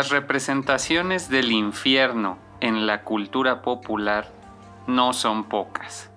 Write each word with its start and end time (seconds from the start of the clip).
Las 0.00 0.08
representaciones 0.08 1.28
del 1.28 1.52
infierno 1.52 2.38
en 2.62 2.86
la 2.86 3.02
cultura 3.02 3.60
popular 3.60 4.28
no 4.86 5.12
son 5.12 5.44
pocas. 5.44 6.10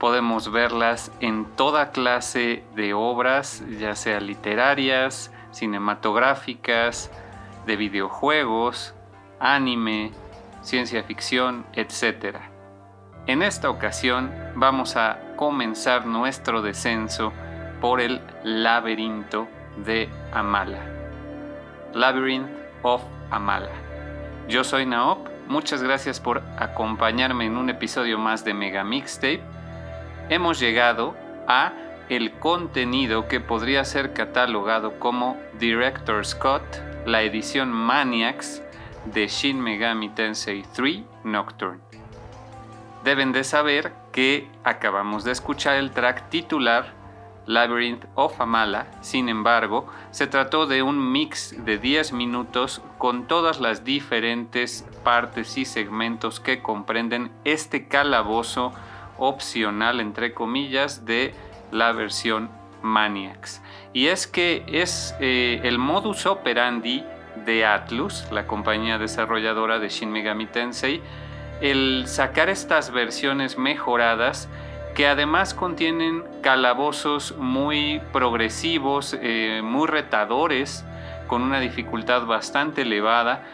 Podemos 0.00 0.50
verlas 0.50 1.12
en 1.20 1.44
toda 1.44 1.92
clase 1.92 2.64
de 2.74 2.92
obras, 2.92 3.62
ya 3.78 3.94
sea 3.94 4.18
literarias, 4.18 5.32
cinematográficas, 5.52 7.12
de 7.66 7.76
videojuegos, 7.76 8.96
anime, 9.38 10.10
ciencia 10.62 11.04
ficción, 11.04 11.64
etc. 11.74 12.36
En 13.28 13.42
esta 13.42 13.70
ocasión 13.70 14.34
vamos 14.56 14.96
a 14.96 15.20
comenzar 15.36 16.04
nuestro 16.04 16.62
descenso 16.62 17.32
por 17.80 18.00
el 18.00 18.20
laberinto 18.42 19.46
de 19.84 20.10
Amala. 20.32 20.80
Labyrinth 21.94 22.50
of 22.82 23.04
Amala. 23.30 23.70
Yo 24.48 24.64
soy 24.64 24.86
Naop, 24.86 25.28
muchas 25.46 25.82
gracias 25.82 26.20
por 26.20 26.42
acompañarme 26.58 27.46
en 27.46 27.56
un 27.56 27.70
episodio 27.70 28.18
más 28.18 28.44
de 28.44 28.54
Mega 28.54 28.84
Mixtape. 28.84 29.42
Hemos 30.28 30.58
llegado 30.58 31.14
a 31.46 31.72
el 32.08 32.32
contenido 32.32 33.28
que 33.28 33.40
podría 33.40 33.84
ser 33.84 34.12
catalogado 34.12 34.98
como 34.98 35.36
Director 35.58 36.26
Scott, 36.26 36.62
la 37.06 37.22
edición 37.22 37.70
Maniacs 37.70 38.62
de 39.04 39.28
Shin 39.28 39.60
Megami 39.60 40.08
Tensei 40.08 40.64
3 40.74 41.02
Nocturne. 41.24 41.80
Deben 43.04 43.32
de 43.32 43.44
saber 43.44 43.92
que 44.12 44.50
acabamos 44.64 45.24
de 45.24 45.32
escuchar 45.32 45.76
el 45.76 45.92
track 45.92 46.28
titular 46.30 46.99
Labyrinth 47.50 48.04
of 48.14 48.40
Amala, 48.40 48.86
sin 49.00 49.28
embargo, 49.28 49.88
se 50.12 50.28
trató 50.28 50.66
de 50.66 50.84
un 50.84 51.10
mix 51.10 51.64
de 51.64 51.78
10 51.78 52.12
minutos 52.12 52.80
con 52.96 53.26
todas 53.26 53.58
las 53.58 53.82
diferentes 53.82 54.86
partes 55.02 55.58
y 55.58 55.64
segmentos 55.64 56.38
que 56.38 56.62
comprenden 56.62 57.32
este 57.44 57.88
calabozo 57.88 58.72
opcional, 59.18 59.98
entre 59.98 60.32
comillas, 60.32 61.04
de 61.06 61.34
la 61.72 61.90
versión 61.90 62.50
Maniacs. 62.82 63.60
Y 63.92 64.06
es 64.06 64.28
que 64.28 64.64
es 64.68 65.16
eh, 65.18 65.60
el 65.64 65.78
modus 65.78 66.26
operandi 66.26 67.04
de 67.44 67.66
Atlus, 67.66 68.30
la 68.30 68.46
compañía 68.46 68.96
desarrolladora 68.96 69.80
de 69.80 69.88
Shin 69.88 70.12
Megami 70.12 70.46
Tensei, 70.46 71.02
el 71.60 72.04
sacar 72.06 72.48
estas 72.48 72.92
versiones 72.92 73.58
mejoradas 73.58 74.48
que 74.94 75.06
además 75.06 75.54
contienen 75.54 76.24
calabozos 76.42 77.36
muy 77.36 78.00
progresivos, 78.12 79.16
eh, 79.20 79.60
muy 79.62 79.86
retadores, 79.86 80.84
con 81.26 81.42
una 81.42 81.60
dificultad 81.60 82.26
bastante 82.26 82.82
elevada. 82.82 83.44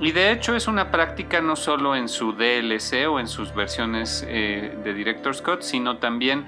Y 0.00 0.12
de 0.12 0.30
hecho 0.30 0.54
es 0.54 0.68
una 0.68 0.90
práctica 0.90 1.40
no 1.40 1.56
solo 1.56 1.96
en 1.96 2.08
su 2.08 2.32
DLC 2.32 3.06
o 3.08 3.18
en 3.18 3.28
sus 3.28 3.54
versiones 3.54 4.24
eh, 4.28 4.76
de 4.84 4.94
Director 4.94 5.34
Scott, 5.34 5.62
sino 5.62 5.98
también 5.98 6.46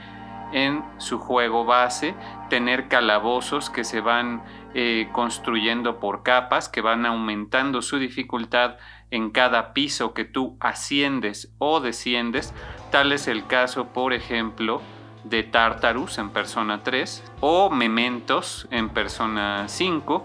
en 0.52 0.82
su 0.98 1.18
juego 1.18 1.64
base, 1.64 2.14
tener 2.48 2.88
calabozos 2.88 3.70
que 3.70 3.84
se 3.84 4.00
van 4.00 4.42
eh, 4.74 5.08
construyendo 5.12 5.98
por 6.00 6.22
capas, 6.22 6.68
que 6.68 6.80
van 6.80 7.06
aumentando 7.06 7.82
su 7.82 7.98
dificultad 7.98 8.76
en 9.10 9.30
cada 9.30 9.72
piso 9.72 10.14
que 10.14 10.24
tú 10.24 10.56
asciendes 10.60 11.54
o 11.58 11.80
desciendes. 11.80 12.54
Tal 12.90 13.12
es 13.12 13.28
el 13.28 13.46
caso, 13.46 13.86
por 13.88 14.12
ejemplo, 14.12 14.80
de 15.24 15.42
Tartarus 15.42 16.18
en 16.18 16.30
Persona 16.30 16.82
3 16.82 17.22
o 17.40 17.68
Mementos 17.70 18.66
en 18.70 18.88
Persona 18.88 19.64
5 19.68 20.24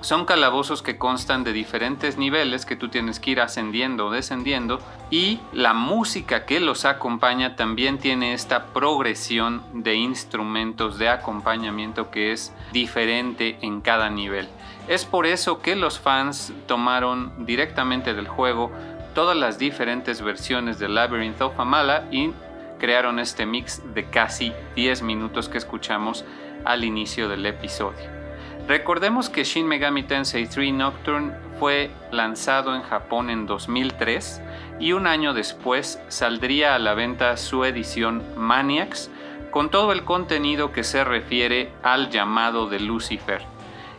son 0.00 0.24
calabozos 0.24 0.82
que 0.82 0.96
constan 0.96 1.44
de 1.44 1.52
diferentes 1.52 2.16
niveles 2.16 2.64
que 2.64 2.74
tú 2.74 2.88
tienes 2.88 3.20
que 3.20 3.32
ir 3.32 3.40
ascendiendo 3.40 4.06
o 4.06 4.10
descendiendo 4.10 4.80
y 5.10 5.40
la 5.52 5.74
música 5.74 6.46
que 6.46 6.58
los 6.58 6.86
acompaña 6.86 7.54
también 7.54 7.98
tiene 7.98 8.32
esta 8.32 8.66
progresión 8.68 9.62
de 9.74 9.96
instrumentos 9.96 10.98
de 10.98 11.10
acompañamiento 11.10 12.10
que 12.10 12.32
es 12.32 12.52
diferente 12.72 13.58
en 13.60 13.82
cada 13.82 14.08
nivel. 14.08 14.48
Es 14.88 15.04
por 15.04 15.26
eso 15.26 15.60
que 15.60 15.76
los 15.76 16.00
fans 16.00 16.52
tomaron 16.66 17.44
directamente 17.44 18.14
del 18.14 18.26
juego 18.26 18.72
todas 19.14 19.36
las 19.36 19.58
diferentes 19.58 20.22
versiones 20.22 20.78
de 20.78 20.88
Labyrinth 20.88 21.40
of 21.40 21.58
Amala 21.58 22.06
y 22.10 22.32
crearon 22.78 23.18
este 23.18 23.46
mix 23.46 23.82
de 23.94 24.08
casi 24.08 24.52
10 24.74 25.02
minutos 25.02 25.48
que 25.48 25.58
escuchamos 25.58 26.24
al 26.64 26.84
inicio 26.84 27.28
del 27.28 27.46
episodio. 27.46 28.20
Recordemos 28.66 29.28
que 29.28 29.44
Shin 29.44 29.66
Megami 29.66 30.04
Tensei 30.04 30.46
3 30.46 30.72
Nocturne 30.72 31.32
fue 31.58 31.90
lanzado 32.12 32.74
en 32.74 32.82
Japón 32.82 33.28
en 33.28 33.46
2003 33.46 34.40
y 34.78 34.92
un 34.92 35.06
año 35.06 35.34
después 35.34 36.00
saldría 36.08 36.74
a 36.74 36.78
la 36.78 36.94
venta 36.94 37.36
su 37.36 37.64
edición 37.64 38.22
Maniacs 38.36 39.10
con 39.50 39.70
todo 39.70 39.92
el 39.92 40.04
contenido 40.04 40.72
que 40.72 40.84
se 40.84 41.04
refiere 41.04 41.72
al 41.82 42.10
llamado 42.10 42.68
de 42.68 42.80
Lucifer. 42.80 43.42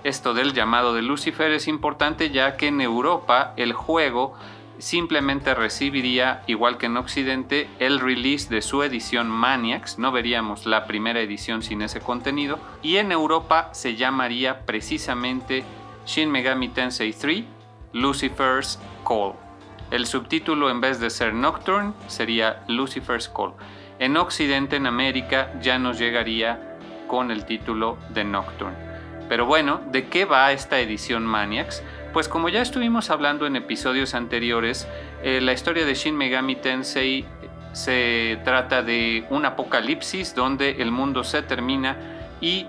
Esto 0.04 0.34
del 0.34 0.54
llamado 0.54 0.94
de 0.94 1.04
Lucifer 1.04 1.52
es 1.52 1.68
importante 1.68 2.32
ya 2.32 2.58
que 2.58 2.68
en 2.68 2.82
Europa 2.82 3.54
el 3.58 3.74
juego 3.74 4.34
simplemente 4.82 5.54
recibiría, 5.54 6.44
igual 6.48 6.78
que 6.78 6.88
en 6.88 6.98
Occidente, 6.98 7.70
el 7.80 8.00
release 8.00 8.54
de 8.54 8.62
su 8.62 8.84
edición 8.84 9.30
Maniacs, 9.30 10.00
no 10.00 10.12
veríamos 10.12 10.66
la 10.66 10.86
primera 10.86 11.22
edición 11.22 11.62
sin 11.62 11.82
ese 11.82 12.02
contenido, 12.02 12.60
y 12.82 12.98
en 12.98 13.12
Europa 13.12 13.70
se 13.74 13.96
llamaría 13.96 14.66
precisamente 14.66 15.64
Shin 16.06 16.32
Megami 16.32 16.70
Tensei 16.70 17.14
3 17.14 17.44
Lucifer's 17.94 18.80
Call. 19.08 19.34
El 19.92 20.08
subtítulo 20.08 20.70
en 20.70 20.82
vez 20.82 21.00
de 21.00 21.10
ser 21.10 21.34
Nocturne 21.34 21.94
sería 22.08 22.64
Lucifer's 22.68 23.30
Call. 23.30 23.54
En 24.00 24.18
Occidente, 24.18 24.78
en 24.78 24.88
América, 24.88 25.54
ya 25.62 25.78
nos 25.78 26.00
llegaría 26.00 26.78
con 27.08 27.30
el 27.30 27.46
título 27.46 27.98
de 28.10 28.24
Nocturne. 28.24 28.78
Pero 29.28 29.46
bueno, 29.46 29.82
¿de 29.92 30.08
qué 30.08 30.26
va 30.26 30.52
esta 30.52 30.80
edición 30.80 31.26
Maniacs? 31.26 31.84
Pues 32.14 32.28
como 32.28 32.50
ya 32.50 32.62
estuvimos 32.62 33.10
hablando 33.10 33.48
en 33.48 33.56
episodios 33.56 34.16
anteriores, 34.16 34.86
eh, 35.24 35.40
la 35.40 35.54
historia 35.54 35.86
de 35.86 35.94
Shin 35.94 36.18
Megami 36.18 36.58
Tensei 36.58 37.26
se 37.72 38.38
trata 38.44 38.84
de 38.84 39.26
un 39.30 39.46
apocalipsis 39.46 40.36
donde 40.36 40.82
el 40.82 40.92
mundo 40.92 41.24
se 41.24 41.42
termina 41.42 41.96
y 42.42 42.68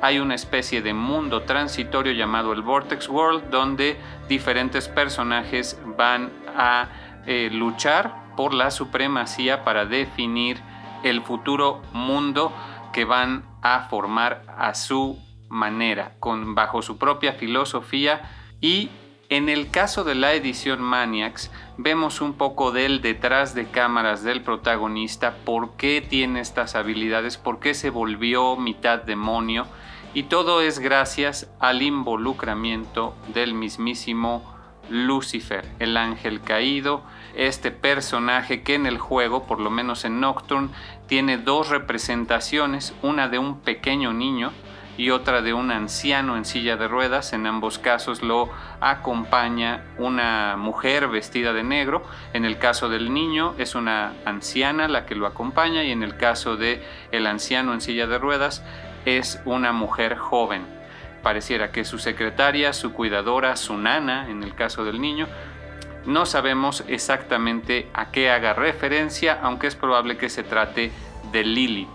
hay 0.00 0.20
una 0.20 0.36
especie 0.36 0.80
de 0.80 0.94
mundo 0.94 1.42
transitorio 1.42 2.12
llamado 2.12 2.52
el 2.52 2.62
Vortex 2.62 3.08
World 3.08 3.50
donde 3.50 3.96
diferentes 4.28 4.86
personajes 4.86 5.76
van 5.98 6.30
a 6.56 6.86
eh, 7.26 7.50
luchar 7.50 8.14
por 8.36 8.54
la 8.54 8.70
supremacía 8.70 9.64
para 9.64 9.86
definir 9.86 10.60
el 11.02 11.22
futuro 11.22 11.82
mundo 11.92 12.52
que 12.92 13.04
van 13.04 13.44
a 13.60 13.88
formar 13.90 14.44
a 14.56 14.72
su 14.74 15.18
manera, 15.48 16.12
con, 16.20 16.54
bajo 16.54 16.80
su 16.80 16.96
propia 16.96 17.32
filosofía 17.32 18.22
y 18.64 18.88
en 19.28 19.50
el 19.50 19.70
caso 19.70 20.04
de 20.04 20.14
la 20.14 20.32
edición 20.32 20.80
Maniacs, 20.80 21.50
vemos 21.76 22.22
un 22.22 22.32
poco 22.32 22.72
del 22.72 23.02
detrás 23.02 23.54
de 23.54 23.66
cámaras 23.66 24.24
del 24.24 24.40
protagonista, 24.40 25.36
por 25.44 25.72
qué 25.72 26.00
tiene 26.00 26.40
estas 26.40 26.74
habilidades, 26.74 27.36
por 27.36 27.60
qué 27.60 27.74
se 27.74 27.90
volvió 27.90 28.56
mitad 28.56 29.02
demonio, 29.02 29.66
y 30.14 30.22
todo 30.22 30.62
es 30.62 30.78
gracias 30.78 31.46
al 31.60 31.82
involucramiento 31.82 33.14
del 33.34 33.52
mismísimo 33.52 34.42
Lucifer, 34.88 35.70
el 35.78 35.98
ángel 35.98 36.40
caído, 36.40 37.02
este 37.34 37.70
personaje 37.70 38.62
que 38.62 38.76
en 38.76 38.86
el 38.86 38.96
juego, 38.96 39.44
por 39.44 39.60
lo 39.60 39.68
menos 39.68 40.06
en 40.06 40.20
Nocturne, 40.20 40.70
tiene 41.06 41.36
dos 41.36 41.68
representaciones, 41.68 42.94
una 43.02 43.28
de 43.28 43.38
un 43.38 43.60
pequeño 43.60 44.14
niño, 44.14 44.52
y 44.96 45.10
otra 45.10 45.42
de 45.42 45.54
un 45.54 45.70
anciano 45.70 46.36
en 46.36 46.44
silla 46.44 46.76
de 46.76 46.88
ruedas. 46.88 47.32
En 47.32 47.46
ambos 47.46 47.78
casos 47.78 48.22
lo 48.22 48.50
acompaña 48.80 49.84
una 49.98 50.56
mujer 50.56 51.08
vestida 51.08 51.52
de 51.52 51.64
negro. 51.64 52.04
En 52.32 52.44
el 52.44 52.58
caso 52.58 52.88
del 52.88 53.12
niño 53.12 53.54
es 53.58 53.74
una 53.74 54.12
anciana 54.24 54.88
la 54.88 55.06
que 55.06 55.14
lo 55.14 55.26
acompaña 55.26 55.82
y 55.82 55.90
en 55.90 56.02
el 56.02 56.16
caso 56.16 56.56
de 56.56 56.82
el 57.12 57.26
anciano 57.26 57.74
en 57.74 57.80
silla 57.80 58.06
de 58.06 58.18
ruedas 58.18 58.62
es 59.04 59.40
una 59.44 59.72
mujer 59.72 60.16
joven. 60.16 60.62
Pareciera 61.22 61.72
que 61.72 61.84
su 61.84 61.98
secretaria, 61.98 62.72
su 62.72 62.92
cuidadora, 62.92 63.56
su 63.56 63.76
nana, 63.78 64.28
en 64.28 64.42
el 64.42 64.54
caso 64.54 64.84
del 64.84 65.00
niño, 65.00 65.26
no 66.04 66.26
sabemos 66.26 66.84
exactamente 66.86 67.88
a 67.94 68.10
qué 68.10 68.30
haga 68.30 68.52
referencia, 68.52 69.40
aunque 69.42 69.66
es 69.66 69.74
probable 69.74 70.18
que 70.18 70.28
se 70.28 70.42
trate 70.42 70.92
de 71.32 71.44
Lilith, 71.44 71.88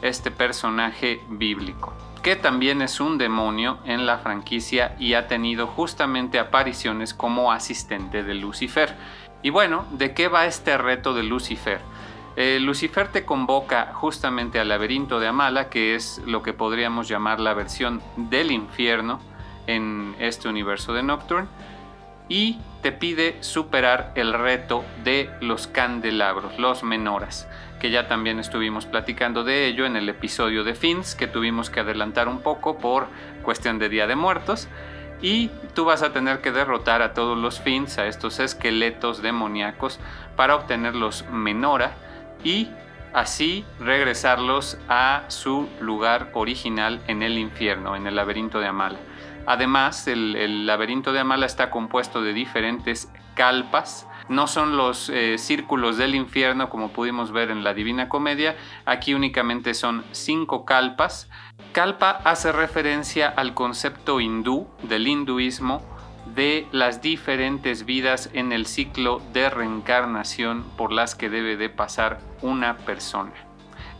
este 0.00 0.30
personaje 0.30 1.20
bíblico 1.28 2.09
que 2.22 2.36
también 2.36 2.82
es 2.82 3.00
un 3.00 3.18
demonio 3.18 3.78
en 3.84 4.06
la 4.06 4.18
franquicia 4.18 4.94
y 4.98 5.14
ha 5.14 5.26
tenido 5.26 5.66
justamente 5.66 6.38
apariciones 6.38 7.14
como 7.14 7.52
asistente 7.52 8.22
de 8.22 8.34
Lucifer. 8.34 8.94
Y 9.42 9.50
bueno, 9.50 9.86
¿de 9.92 10.12
qué 10.12 10.28
va 10.28 10.46
este 10.46 10.76
reto 10.76 11.14
de 11.14 11.22
Lucifer? 11.22 11.80
Eh, 12.36 12.58
Lucifer 12.60 13.08
te 13.08 13.24
convoca 13.24 13.92
justamente 13.94 14.60
al 14.60 14.68
laberinto 14.68 15.18
de 15.18 15.28
Amala, 15.28 15.68
que 15.68 15.94
es 15.94 16.20
lo 16.26 16.42
que 16.42 16.52
podríamos 16.52 17.08
llamar 17.08 17.40
la 17.40 17.54
versión 17.54 18.02
del 18.16 18.50
infierno 18.50 19.20
en 19.66 20.14
este 20.18 20.48
universo 20.48 20.92
de 20.92 21.02
Nocturne. 21.02 21.48
Y 22.30 22.58
te 22.80 22.92
pide 22.92 23.36
superar 23.40 24.12
el 24.14 24.32
reto 24.32 24.84
de 25.04 25.28
los 25.40 25.66
candelabros, 25.66 26.58
los 26.58 26.82
menoras, 26.82 27.46
que 27.80 27.90
ya 27.90 28.08
también 28.08 28.38
estuvimos 28.38 28.86
platicando 28.86 29.44
de 29.44 29.66
ello 29.66 29.84
en 29.84 29.96
el 29.96 30.08
episodio 30.08 30.64
de 30.64 30.74
Fins, 30.74 31.14
que 31.14 31.26
tuvimos 31.26 31.68
que 31.68 31.80
adelantar 31.80 32.28
un 32.28 32.40
poco 32.40 32.78
por 32.78 33.08
cuestión 33.42 33.78
de 33.78 33.90
Día 33.90 34.06
de 34.06 34.16
Muertos. 34.16 34.68
Y 35.20 35.50
tú 35.74 35.84
vas 35.84 36.02
a 36.02 36.14
tener 36.14 36.40
que 36.40 36.52
derrotar 36.52 37.02
a 37.02 37.12
todos 37.12 37.36
los 37.36 37.60
Fins, 37.60 37.98
a 37.98 38.06
estos 38.06 38.38
esqueletos 38.38 39.20
demoníacos, 39.20 39.98
para 40.36 40.54
obtener 40.54 40.94
los 40.94 41.28
menora 41.30 41.92
y 42.44 42.70
así 43.12 43.64
regresarlos 43.80 44.78
a 44.88 45.24
su 45.28 45.68
lugar 45.80 46.30
original 46.32 47.02
en 47.08 47.22
el 47.22 47.38
infierno, 47.38 47.96
en 47.96 48.06
el 48.06 48.14
laberinto 48.14 48.60
de 48.60 48.68
Amala. 48.68 48.98
Además, 49.50 50.06
el, 50.06 50.64
laberinto 50.64 51.12
de 51.12 51.18
Amala 51.18 51.44
está 51.44 51.70
compuesto 51.70 52.22
de 52.22 52.32
diferentes 52.32 53.12
calpas. 53.34 54.06
No 54.28 54.46
son 54.46 54.76
los 54.76 55.08
eh, 55.08 55.38
círculos 55.38 55.96
del 55.96 56.14
infierno 56.14 56.70
como 56.70 56.92
pudimos 56.92 57.32
ver 57.32 57.50
en 57.50 57.64
la 57.64 57.74
Divina 57.74 58.08
Comedia. 58.08 58.54
Aquí 58.86 59.12
únicamente 59.12 59.74
son 59.74 60.04
cinco 60.12 60.64
calpas. 60.64 61.28
Kalpa 61.72 62.20
hace 62.22 62.52
referencia 62.52 63.26
al 63.28 63.52
concepto 63.52 64.20
hindú 64.20 64.68
del 64.84 65.08
hinduismo 65.08 65.82
de 66.32 66.68
las 66.70 67.02
diferentes 67.02 67.84
vidas 67.84 68.30
en 68.32 68.52
el 68.52 68.66
ciclo 68.66 69.20
de 69.32 69.50
reencarnación 69.50 70.62
por 70.76 70.92
las 70.92 71.16
que 71.16 71.28
debe 71.28 71.56
de 71.56 71.70
pasar 71.70 72.20
una 72.40 72.76
persona. 72.76 73.32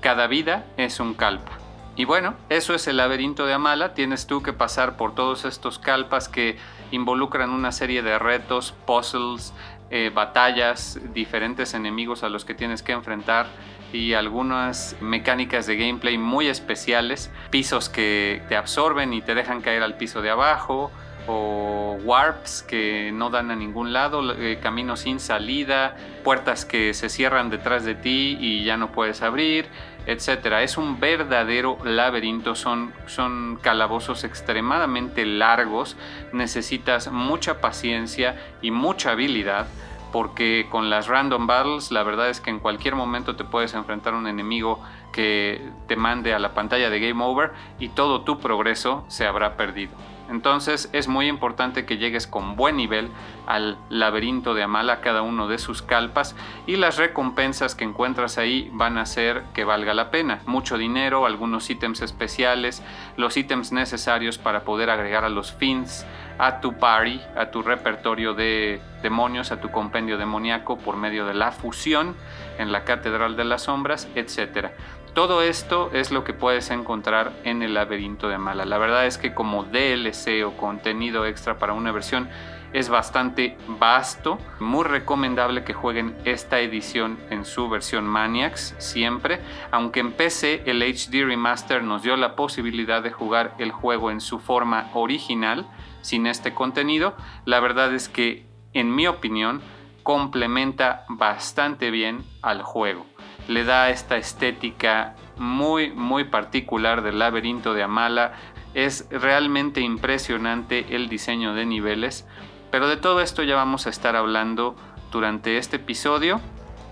Cada 0.00 0.28
vida 0.28 0.64
es 0.76 1.00
un 1.00 1.14
kalpa. 1.14 1.60
Y 2.00 2.07
bueno, 2.07 2.35
eso 2.49 2.75
es 2.75 2.88
el 2.88 2.97
laberinto 2.97 3.45
de 3.45 3.52
Amala. 3.52 3.92
Tienes 3.92 4.26
tú 4.26 4.42
que 4.42 4.54
pasar 4.54 4.97
por 4.97 5.14
todos 5.14 5.45
estos 5.45 5.78
kalpas 5.78 6.30
que 6.30 6.57
involucran 6.92 7.50
una 7.50 7.73
serie 7.73 8.02
de 8.02 8.19
retos, 8.19 8.73
puzzles, 8.86 9.52
eh, 9.91 10.10
batallas, 10.15 10.99
diferentes 11.13 11.75
enemigos 11.75 12.23
a 12.23 12.30
los 12.30 12.47
que 12.47 12.54
tienes 12.54 12.82
que 12.82 12.93
enfrentar 12.93 13.49
y 13.93 14.15
algunas 14.15 14.97
mecánicas 15.02 15.67
de 15.67 15.76
gameplay 15.76 16.17
muy 16.17 16.47
especiales, 16.49 17.30
pisos 17.50 17.91
que 17.91 18.41
te 18.49 18.56
absorben 18.56 19.13
y 19.13 19.21
te 19.21 19.34
dejan 19.34 19.60
caer 19.60 19.82
al 19.82 19.99
piso 19.99 20.23
de 20.23 20.30
abajo, 20.30 20.91
o 21.26 21.99
warps 22.02 22.63
que 22.63 23.13
no 23.13 23.30
dan 23.30 23.50
a 23.50 23.56
ningún 23.56 23.93
lado, 23.93 24.32
eh, 24.32 24.58
caminos 24.63 25.00
sin 25.00 25.21
salida, 25.21 25.97
puertas 26.25 26.65
que 26.65 26.95
se 26.95 27.08
cierran 27.08 27.50
detrás 27.50 27.84
de 27.84 27.95
ti 27.95 28.39
y 28.41 28.65
ya 28.65 28.76
no 28.76 28.91
puedes 28.91 29.23
abrir, 29.23 29.67
etcétera. 30.06 30.63
Es 30.63 30.76
un 30.76 31.00
verdadero 31.00 31.78
laberinto, 31.84 32.54
son, 32.54 32.93
son 33.06 33.58
calabozos 33.63 34.25
extremadamente 34.25 35.25
largos, 35.26 35.97
necesitas 36.32 37.10
mucha 37.10 37.60
paciencia 37.60 38.36
y 38.63 38.71
mucha 38.71 39.13
habilidad 39.13 39.67
porque 40.13 40.67
con 40.71 40.91
las 40.91 41.06
random 41.06 41.47
battles 41.47 41.93
la 41.93 42.02
verdad 42.02 42.30
es 42.30 42.41
que 42.41 42.50
en 42.50 42.58
cualquier 42.58 42.97
momento 42.97 43.36
te 43.36 43.45
puedes 43.45 43.75
enfrentar 43.75 44.15
a 44.15 44.17
un 44.17 44.26
enemigo 44.26 44.80
que 45.13 45.71
te 45.86 45.97
mande 45.97 46.34
a 46.34 46.39
la 46.39 46.52
pantalla 46.52 46.91
de 46.91 47.00
game 47.00 47.23
over 47.23 47.52
y 47.78 47.91
todo 47.91 48.23
tu 48.23 48.39
progreso 48.39 49.04
se 49.08 49.26
habrá 49.26 49.56
perdido. 49.56 49.93
Entonces 50.30 50.88
es 50.93 51.08
muy 51.08 51.26
importante 51.26 51.84
que 51.84 51.99
llegues 51.99 52.26
con 52.26 52.56
buen 52.56 52.76
nivel 52.76 53.10
al 53.47 53.76
laberinto 53.88 54.54
de 54.54 54.62
Amala, 54.62 55.00
cada 55.00 55.23
uno 55.23 55.49
de 55.49 55.58
sus 55.58 55.82
calpas, 55.82 56.36
y 56.66 56.76
las 56.76 56.97
recompensas 56.97 57.75
que 57.75 57.84
encuentras 57.84 58.38
ahí 58.38 58.71
van 58.73 58.97
a 58.97 59.02
hacer 59.02 59.43
que 59.54 59.64
valga 59.64 59.93
la 59.93 60.10
pena. 60.10 60.40
Mucho 60.47 60.78
dinero, 60.78 61.26
algunos 61.26 61.69
ítems 61.69 62.00
especiales, 62.00 62.82
los 63.16 63.36
ítems 63.36 63.73
necesarios 63.73 64.38
para 64.38 64.64
poder 64.64 64.88
agregar 64.88 65.25
a 65.25 65.28
los 65.28 65.52
fins 65.52 66.06
a 66.38 66.60
tu 66.60 66.78
party, 66.78 67.21
a 67.36 67.50
tu 67.50 67.60
repertorio 67.60 68.32
de 68.32 68.80
demonios, 69.02 69.52
a 69.52 69.60
tu 69.60 69.71
compendio 69.71 70.16
demoníaco 70.16 70.78
por 70.78 70.97
medio 70.97 71.26
de 71.26 71.34
la 71.34 71.52
fusión 71.52 72.16
en 72.58 72.73
la 72.73 72.84
Catedral 72.84 73.36
de 73.36 73.45
las 73.45 73.62
Sombras, 73.64 74.08
etc. 74.14 74.69
Todo 75.14 75.42
esto 75.42 75.90
es 75.92 76.12
lo 76.12 76.23
que 76.23 76.32
puedes 76.32 76.70
encontrar 76.70 77.32
en 77.42 77.62
el 77.62 77.75
laberinto 77.75 78.28
de 78.28 78.38
Mala. 78.38 78.64
La 78.64 78.78
verdad 78.78 79.06
es 79.06 79.18
que 79.18 79.34
como 79.34 79.64
DLC 79.64 80.44
o 80.46 80.56
contenido 80.56 81.26
extra 81.26 81.58
para 81.58 81.73
una 81.73 81.90
versión 81.90 82.28
es 82.73 82.88
bastante 82.88 83.58
vasto. 83.66 84.38
Muy 84.60 84.84
recomendable 84.84 85.64
que 85.64 85.75
jueguen 85.75 86.16
esta 86.25 86.60
edición 86.60 87.18
en 87.28 87.44
su 87.44 87.68
versión 87.68 88.06
Maniacs 88.06 88.76
siempre. 88.78 89.40
Aunque 89.73 89.99
en 89.99 90.12
PC 90.12 90.62
el 90.66 90.80
HD 90.80 91.26
Remaster 91.26 91.82
nos 91.82 92.04
dio 92.04 92.16
la 92.16 92.36
posibilidad 92.36 93.02
de 93.02 93.10
jugar 93.10 93.56
el 93.58 93.73
juego 93.73 94.12
en 94.12 94.20
su 94.20 94.38
forma 94.38 94.90
original 94.94 95.66
sin 96.02 96.28
este 96.28 96.54
contenido. 96.54 97.16
La 97.46 97.58
verdad 97.58 97.92
es 97.92 98.08
que 98.08 98.46
en 98.75 98.94
mi 98.94 99.08
opinión 99.08 99.60
complementa 100.04 101.04
bastante 101.08 101.90
bien 101.90 102.25
al 102.42 102.62
juego 102.62 103.09
le 103.50 103.65
da 103.65 103.91
esta 103.91 104.17
estética 104.17 105.17
muy, 105.36 105.91
muy 105.91 106.23
particular 106.23 107.02
del 107.02 107.19
laberinto 107.19 107.75
de 107.75 107.82
Amala. 107.82 108.34
Es 108.75 109.08
realmente 109.10 109.80
impresionante 109.80 110.95
el 110.95 111.08
diseño 111.08 111.52
de 111.54 111.67
niveles, 111.67 112.28
pero 112.71 112.86
de 112.86 112.97
todo 112.97 113.21
esto 113.21 113.43
ya 113.43 113.56
vamos 113.56 113.89
a 113.89 113.91
estar 113.91 114.15
hablando 114.15 114.76
durante 115.10 115.58
este 115.58 115.76
episodio. 115.76 116.41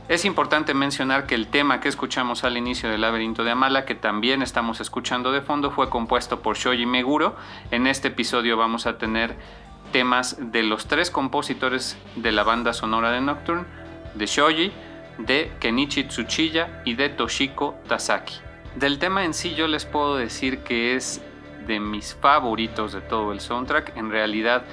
Es 0.08 0.24
importante 0.24 0.74
mencionar 0.74 1.28
que 1.28 1.36
el 1.36 1.46
tema 1.46 1.78
que 1.78 1.88
escuchamos 1.88 2.42
al 2.42 2.56
inicio 2.56 2.88
del 2.88 3.02
laberinto 3.02 3.44
de 3.44 3.52
Amala, 3.52 3.84
que 3.84 3.94
también 3.94 4.42
estamos 4.42 4.80
escuchando 4.80 5.30
de 5.30 5.42
fondo, 5.42 5.70
fue 5.70 5.88
compuesto 5.88 6.40
por 6.40 6.56
Shoji 6.56 6.86
Meguro. 6.86 7.36
En 7.70 7.86
este 7.86 8.08
episodio 8.08 8.56
vamos 8.56 8.86
a 8.86 8.98
tener 8.98 9.36
temas 9.92 10.36
de 10.40 10.64
los 10.64 10.88
tres 10.88 11.12
compositores 11.12 11.96
de 12.16 12.32
la 12.32 12.42
banda 12.42 12.72
sonora 12.72 13.12
de 13.12 13.20
Nocturne, 13.20 13.64
de 14.16 14.26
Shoji, 14.26 14.72
de 15.18 15.52
Kenichi 15.60 16.04
Tsuchiya 16.04 16.82
y 16.84 16.94
de 16.94 17.08
Toshiko 17.08 17.76
Tasaki. 17.88 18.36
Del 18.76 18.98
tema 18.98 19.24
en 19.24 19.34
sí 19.34 19.54
yo 19.54 19.66
les 19.66 19.84
puedo 19.84 20.16
decir 20.16 20.60
que 20.60 20.94
es 20.94 21.20
de 21.66 21.80
mis 21.80 22.14
favoritos 22.14 22.92
de 22.92 23.00
todo 23.00 23.32
el 23.32 23.40
soundtrack. 23.40 23.96
En 23.96 24.10
realidad 24.10 24.64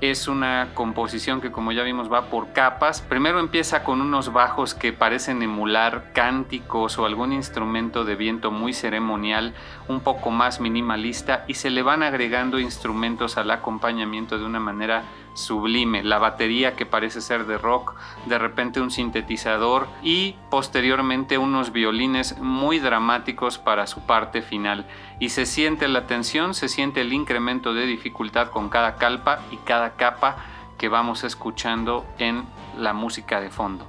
es 0.00 0.28
una 0.28 0.68
composición 0.74 1.40
que 1.40 1.50
como 1.50 1.72
ya 1.72 1.82
vimos 1.82 2.10
va 2.10 2.30
por 2.30 2.52
capas. 2.52 3.02
Primero 3.02 3.38
empieza 3.38 3.84
con 3.84 4.00
unos 4.00 4.32
bajos 4.32 4.74
que 4.74 4.92
parecen 4.92 5.42
emular 5.42 6.12
cánticos 6.14 6.98
o 6.98 7.04
algún 7.04 7.32
instrumento 7.32 8.04
de 8.04 8.16
viento 8.16 8.50
muy 8.50 8.72
ceremonial, 8.72 9.54
un 9.90 10.00
poco 10.00 10.30
más 10.30 10.60
minimalista 10.60 11.44
y 11.48 11.54
se 11.54 11.68
le 11.68 11.82
van 11.82 12.02
agregando 12.02 12.58
instrumentos 12.58 13.36
al 13.36 13.50
acompañamiento 13.50 14.38
de 14.38 14.44
una 14.44 14.60
manera 14.60 15.02
sublime, 15.34 16.02
la 16.02 16.18
batería 16.18 16.76
que 16.76 16.86
parece 16.86 17.20
ser 17.20 17.46
de 17.46 17.58
rock, 17.58 17.94
de 18.26 18.38
repente 18.38 18.80
un 18.80 18.90
sintetizador 18.90 19.88
y 20.02 20.36
posteriormente 20.50 21.38
unos 21.38 21.72
violines 21.72 22.38
muy 22.38 22.78
dramáticos 22.78 23.58
para 23.58 23.86
su 23.86 24.00
parte 24.06 24.42
final. 24.42 24.86
Y 25.18 25.30
se 25.30 25.46
siente 25.46 25.88
la 25.88 26.06
tensión, 26.06 26.54
se 26.54 26.68
siente 26.68 27.00
el 27.00 27.12
incremento 27.12 27.74
de 27.74 27.86
dificultad 27.86 28.50
con 28.50 28.68
cada 28.68 28.96
calpa 28.96 29.40
y 29.50 29.56
cada 29.58 29.96
capa 29.96 30.36
que 30.78 30.88
vamos 30.88 31.24
escuchando 31.24 32.06
en 32.18 32.44
la 32.78 32.92
música 32.92 33.40
de 33.40 33.50
fondo. 33.50 33.86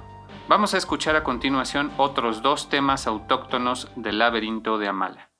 Vamos 0.48 0.74
a 0.74 0.78
escuchar 0.78 1.16
a 1.16 1.24
continuación 1.24 1.92
otros 1.96 2.42
dos 2.42 2.68
temas 2.68 3.06
autóctonos 3.06 3.88
del 3.96 4.18
laberinto 4.18 4.76
de 4.76 4.88
Amala. 4.88 5.31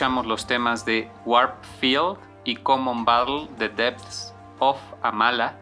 Escuchamos 0.00 0.24
los 0.24 0.46
temas 0.46 0.86
de 0.86 1.10
Warp 1.26 1.62
Field 1.78 2.16
y 2.44 2.56
Common 2.56 3.04
Battle 3.04 3.48
The 3.58 3.68
Depths 3.68 4.34
of 4.58 4.78
Amala, 5.02 5.58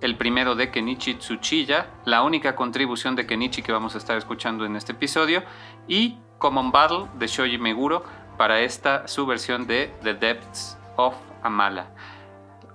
el 0.00 0.16
primero 0.16 0.54
de 0.54 0.70
Kenichi 0.70 1.16
Tsuchiya, 1.16 1.88
la 2.06 2.22
única 2.22 2.56
contribución 2.56 3.14
de 3.14 3.26
Kenichi 3.26 3.60
que 3.60 3.72
vamos 3.72 3.94
a 3.94 3.98
estar 3.98 4.16
escuchando 4.16 4.64
en 4.64 4.76
este 4.76 4.92
episodio, 4.92 5.42
y 5.86 6.16
Common 6.38 6.72
Battle 6.72 7.08
de 7.18 7.26
Shoji 7.26 7.58
Meguro 7.58 8.04
para 8.38 8.60
esta 8.60 9.06
su 9.06 9.26
versión 9.26 9.66
de 9.66 9.92
The 10.02 10.14
Depths 10.14 10.78
of 10.96 11.14
Amala. 11.42 11.88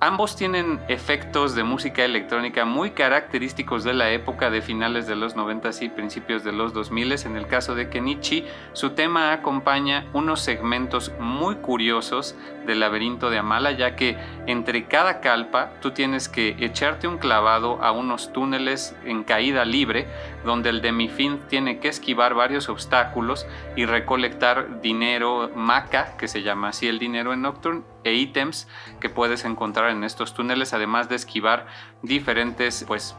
Ambos 0.02 0.38
tienen 0.38 0.80
efectos 0.88 1.56
de 1.56 1.66
música 1.66 2.06
electrónica 2.06 2.64
muy 2.64 2.92
característicos 2.92 3.84
de 3.84 3.94
la 3.94 4.12
época 4.12 4.50
de 4.50 4.62
finales 4.62 5.08
de 5.08 5.18
los 5.18 5.36
90 5.36 5.72
y 5.82 5.90
principios 5.90 6.46
de 6.46 6.54
los 6.54 6.72
2000. 6.72 7.12
En 7.26 7.36
el 7.36 7.48
caso 7.48 7.76
de 7.76 7.90
Kenichi, 7.90 8.46
su 8.72 8.92
tema 8.92 9.34
acompaña 9.34 10.06
unos 10.14 10.40
segmentos 10.40 11.12
muy 11.20 11.56
curiosos 11.56 12.34
del 12.66 12.80
laberinto 12.80 13.30
de 13.30 13.40
Amala, 13.40 13.74
ya 13.74 13.98
que 13.98 14.16
entre 14.48 14.86
cada 14.86 15.20
calpa 15.20 15.74
tú 15.82 15.92
tienes 15.92 16.30
que 16.30 16.56
echarte 16.60 17.06
un 17.06 17.18
clavado 17.18 17.84
a 17.84 17.92
unos 17.92 18.32
túneles 18.32 18.96
en 19.04 19.26
caída 19.26 19.66
libre, 19.66 20.08
donde 20.46 20.70
el 20.70 20.82
demifin 20.82 21.40
tiene 21.50 21.80
que 21.80 21.90
esquivar 21.90 22.36
varios 22.36 22.70
obstáculos 22.70 23.46
y 23.76 23.84
recolectar 23.86 24.80
dinero 24.82 25.52
maca, 25.56 26.16
que 26.18 26.30
se 26.30 26.42
llama 26.42 26.70
así 26.70 26.88
el 26.88 27.00
dinero 27.00 27.34
en 27.34 27.42
Nocturne, 27.42 27.82
e 28.04 28.14
ítems 28.14 28.68
que 29.00 29.10
puedes 29.10 29.46
encontrar 29.46 29.92
en 29.92 30.04
estos 30.04 30.34
túneles, 30.34 30.74
además 30.74 31.10
de 31.10 31.16
esquivar 31.16 31.68
diferentes, 32.02 32.86
pues 32.88 33.16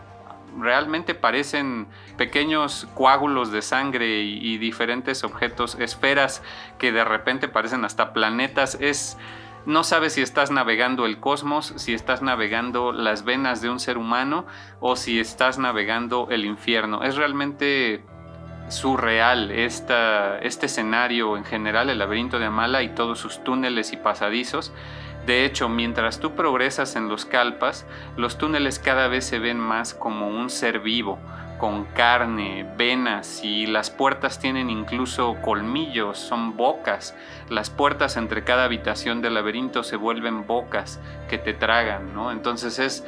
realmente 0.58 1.14
parecen 1.14 1.86
pequeños 2.16 2.88
coágulos 2.94 3.52
de 3.52 3.62
sangre 3.62 4.22
y, 4.22 4.58
diferentes 4.58 5.24
objetos, 5.24 5.76
esferas 5.76 6.42
que 6.78 6.92
de 6.92 7.04
repente 7.04 7.48
parecen 7.48 7.84
hasta 7.84 8.12
planetas. 8.12 8.76
Es 8.80 9.16
no 9.66 9.84
sabes 9.84 10.14
si 10.14 10.22
estás 10.22 10.50
navegando 10.50 11.04
el 11.04 11.20
cosmos, 11.20 11.74
si 11.76 11.92
estás 11.92 12.22
navegando 12.22 12.92
las 12.92 13.24
venas 13.24 13.60
de 13.60 13.68
un 13.68 13.78
ser 13.78 13.98
humano 13.98 14.46
o 14.80 14.96
si 14.96 15.20
estás 15.20 15.58
navegando 15.58 16.28
el 16.30 16.46
infierno. 16.46 17.02
Es 17.02 17.16
realmente 17.16 18.02
surreal 18.70 19.50
este 19.50 20.66
escenario 20.66 21.36
en 21.36 21.44
general, 21.44 21.90
el 21.90 21.98
laberinto 21.98 22.38
de 22.38 22.46
Amala 22.46 22.82
y 22.82 22.88
todos 22.90 23.18
sus 23.18 23.42
túneles 23.44 23.92
y 23.92 23.96
pasadizos. 23.96 24.72
De 25.26 25.44
hecho, 25.44 25.68
mientras 25.68 26.18
tú 26.18 26.34
progresas 26.34 26.96
en 26.96 27.08
los 27.08 27.26
calpas, 27.26 27.86
los 28.16 28.38
túneles 28.38 28.78
cada 28.78 29.08
vez 29.08 29.24
se 29.26 29.38
ven 29.38 29.58
más 29.58 29.92
como 29.92 30.28
un 30.28 30.48
ser 30.48 30.80
vivo, 30.80 31.18
con 31.58 31.84
carne, 31.84 32.66
venas 32.78 33.44
y 33.44 33.66
las 33.66 33.90
puertas 33.90 34.38
tienen 34.38 34.70
incluso 34.70 35.36
colmillos, 35.42 36.18
son 36.18 36.56
bocas. 36.56 37.14
Las 37.50 37.68
puertas 37.68 38.16
entre 38.16 38.44
cada 38.44 38.64
habitación 38.64 39.20
del 39.20 39.34
laberinto 39.34 39.82
se 39.82 39.96
vuelven 39.96 40.46
bocas 40.46 41.00
que 41.28 41.36
te 41.36 41.52
tragan, 41.52 42.14
¿no? 42.14 42.32
Entonces 42.32 42.78
es, 42.78 43.04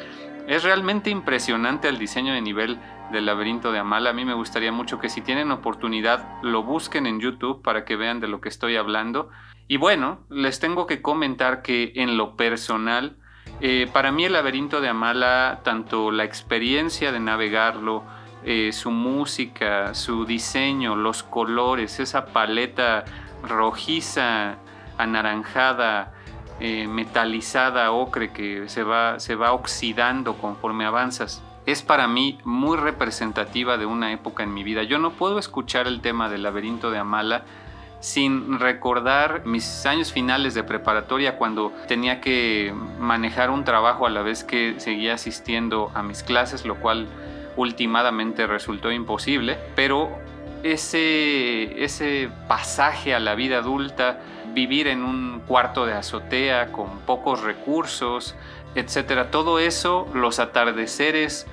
es 0.46 0.64
realmente 0.64 1.11
impresionante 1.11 1.88
el 1.88 1.98
diseño 1.98 2.35
de 2.35 2.40
nivel 2.40 2.78
del 3.12 3.26
laberinto 3.26 3.72
de 3.72 3.78
Amala. 3.78 4.11
A 4.11 4.12
mí 4.12 4.24
me 4.24 4.35
gustaría 4.35 4.72
mucho 4.72 4.98
que 4.98 5.09
si 5.09 5.20
tienen 5.20 5.50
oportunidad 5.50 6.42
lo 6.42 6.62
busquen 6.62 7.07
en 7.07 7.20
YouTube 7.20 7.62
para 7.62 7.85
que 7.85 7.96
vean 7.96 8.20
de 8.20 8.28
lo 8.28 8.40
que 8.40 8.48
estoy 8.48 8.76
hablando. 8.76 9.31
Y 9.68 9.76
bueno, 9.76 10.20
les 10.28 10.61
tengo 10.61 10.87
que 10.87 11.02
comentar 11.02 11.62
que 11.62 11.92
en 11.96 12.16
lo 12.16 12.37
personal, 12.37 13.16
eh, 13.61 13.88
para 13.92 14.12
mí 14.12 14.24
el 14.24 14.33
laberinto 14.33 14.81
de 14.81 14.88
Amala, 14.88 15.61
tanto 15.62 16.11
la 16.11 16.24
experiencia 16.24 17.12
de 17.12 17.20
navegarlo, 17.20 18.05
eh, 18.44 18.72
su 18.72 18.90
música, 18.90 19.94
su 19.94 20.24
diseño, 20.24 20.96
los 20.96 21.22
colores, 21.22 22.00
esa 22.00 22.26
paleta 22.26 23.05
rojiza, 23.44 24.57
anaranjada, 24.98 26.12
eh, 26.64 26.87
metalizada, 26.87 27.90
ocre 27.90 28.33
que 28.33 28.68
se 28.68 28.85
va, 28.85 29.18
se 29.20 29.35
va 29.35 29.53
oxidando 29.53 30.35
conforme 30.38 30.85
avanzas 30.85 31.42
es 31.66 31.83
para 31.83 32.09
mí 32.09 32.38
muy 32.44 32.77
representativa 32.77 33.77
de 33.77 33.87
una 33.87 34.12
época 34.12 34.42
en 34.42 34.53
mi 34.53 34.64
vida. 34.64 34.83
Yo 34.83 34.98
no 34.98 35.11
puedo 35.11 35.38
escuchar 35.38 35.87
el 35.87 36.01
tema 36.01 36.29
del 36.29 36.42
laberinto 36.42 36.90
de 36.90 36.98
Amala 36.98 37.44
sin 38.01 38.59
recordar 38.59 39.46
mis 39.46 39.87
años 39.87 40.12
finales 40.12 40.55
de 40.55 40.64
preparatoria 40.64 41.37
cuando 41.37 41.72
tenía 41.87 42.20
que 42.20 42.75
manejar 42.98 43.51
un 43.51 43.64
trabajo 43.64 44.07
a 44.07 44.11
la 44.11 44.22
vez 44.22 44.42
que 44.42 44.75
seguía 44.79 45.14
asistiendo 45.14 45.92
a 45.94 46.03
mis 46.03 46.25
clases, 46.25 46.64
lo 46.64 46.77
cual 46.77 47.07
últimamente 47.57 48.46
resultó 48.48 48.90
imposible, 48.90 49.57
pero 49.77 50.11
ese, 50.62 51.83
ese 51.85 52.31
pasaje 52.48 53.14
a 53.14 53.20
la 53.20 53.35
vida 53.35 53.59
adulta, 53.59 54.20
vivir 54.55 54.87
en 54.87 55.03
un 55.03 55.42
cuarto 55.46 55.87
de 55.87 55.94
azotea 55.94 56.72
con 56.72 57.01
pocos 57.01 57.42
recursos, 57.42 58.35
etcétera. 58.75 59.31
Todo 59.31 59.59
eso, 59.59 60.09
los 60.14 60.38
atardeceres, 60.38 61.46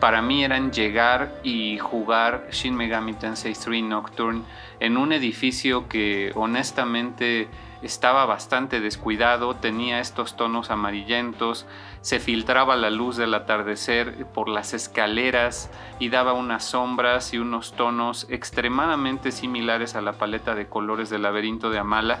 para 0.00 0.22
mí 0.22 0.44
eran 0.44 0.70
llegar 0.70 1.32
y 1.42 1.78
jugar 1.78 2.48
Shin 2.52 2.76
Megami 2.76 3.14
Tensei 3.14 3.54
3 3.54 3.82
Nocturne 3.82 4.42
en 4.78 4.96
un 4.96 5.12
edificio 5.12 5.88
que 5.88 6.30
honestamente 6.36 7.48
estaba 7.82 8.26
bastante 8.26 8.80
descuidado, 8.80 9.54
tenía 9.54 10.00
estos 10.00 10.36
tonos 10.36 10.70
amarillentos, 10.70 11.66
se 12.00 12.20
filtraba 12.20 12.76
la 12.76 12.90
luz 12.90 13.16
del 13.16 13.34
atardecer 13.34 14.26
por 14.26 14.48
las 14.48 14.74
escaleras 14.74 15.70
y 15.98 16.08
daba 16.08 16.32
unas 16.32 16.64
sombras 16.64 17.32
y 17.34 17.38
unos 17.38 17.72
tonos 17.72 18.26
extremadamente 18.30 19.30
similares 19.32 19.94
a 19.94 20.00
la 20.00 20.14
paleta 20.14 20.54
de 20.54 20.66
colores 20.66 21.10
del 21.10 21.22
laberinto 21.22 21.70
de 21.70 21.78
Amala. 21.78 22.20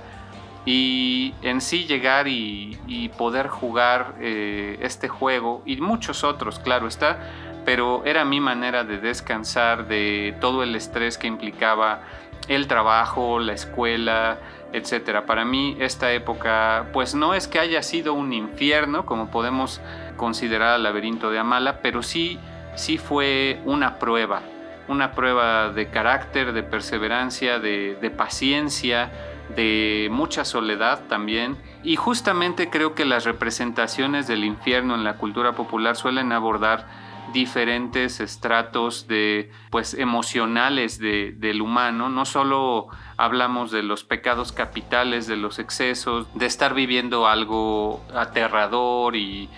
Y 0.64 1.34
en 1.42 1.60
sí 1.60 1.86
llegar 1.86 2.28
y, 2.28 3.10
poder 3.16 3.48
jugar 3.48 4.16
eh, 4.20 4.78
este 4.82 5.08
juego 5.08 5.62
y 5.64 5.76
muchos 5.80 6.24
otros, 6.24 6.58
claro 6.58 6.86
está, 6.86 7.18
pero 7.64 8.04
era 8.04 8.24
mi 8.24 8.40
manera 8.40 8.84
de 8.84 8.98
descansar 8.98 9.88
de 9.88 10.36
todo 10.40 10.62
el 10.62 10.74
estrés 10.74 11.18
que 11.18 11.26
implicaba 11.26 12.02
el 12.48 12.66
trabajo, 12.66 13.38
la 13.40 13.52
escuela, 13.52 14.38
etcétera. 14.72 15.26
Para 15.26 15.44
mí 15.44 15.76
esta 15.80 16.12
época 16.12 16.86
pues 16.92 17.14
no 17.14 17.34
es 17.34 17.48
que 17.48 17.58
haya 17.58 17.82
sido 17.82 18.14
un 18.14 18.32
infierno 18.32 19.06
como 19.06 19.30
podemos 19.30 19.80
considerar 20.16 20.76
el 20.76 20.82
laberinto 20.82 21.30
de 21.30 21.38
Amala, 21.38 21.80
pero 21.80 22.02
sí 22.02 22.38
sí 22.78 22.96
fue 22.96 23.60
una 23.64 23.98
prueba, 23.98 24.40
una 24.86 25.12
prueba 25.12 25.70
de 25.70 25.88
carácter, 25.88 26.52
de 26.52 26.62
perseverancia, 26.62 27.58
de, 27.58 27.96
de 28.00 28.10
paciencia, 28.10 29.10
de 29.54 30.08
mucha 30.10 30.44
soledad 30.44 31.00
también. 31.08 31.56
Y 31.82 31.96
justamente 31.96 32.70
creo 32.70 32.94
que 32.94 33.04
las 33.04 33.24
representaciones 33.24 34.28
del 34.28 34.44
infierno 34.44 34.94
en 34.94 35.04
la 35.04 35.16
cultura 35.16 35.52
popular 35.52 35.96
suelen 35.96 36.32
abordar 36.32 36.86
diferentes 37.32 38.20
estratos 38.20 39.06
de 39.08 39.50
pues 39.70 39.94
emocionales 39.94 40.98
del 40.98 41.60
humano 41.60 42.08
no 42.08 42.24
solo 42.24 42.88
hablamos 43.16 43.70
de 43.70 43.82
los 43.82 44.04
pecados 44.04 44.52
capitales 44.52 45.26
de 45.26 45.36
los 45.36 45.58
excesos 45.58 46.26
de 46.34 46.46
estar 46.46 46.74
viviendo 46.74 47.26
algo 47.26 48.04
aterrador 48.14 49.16
y, 49.16 49.48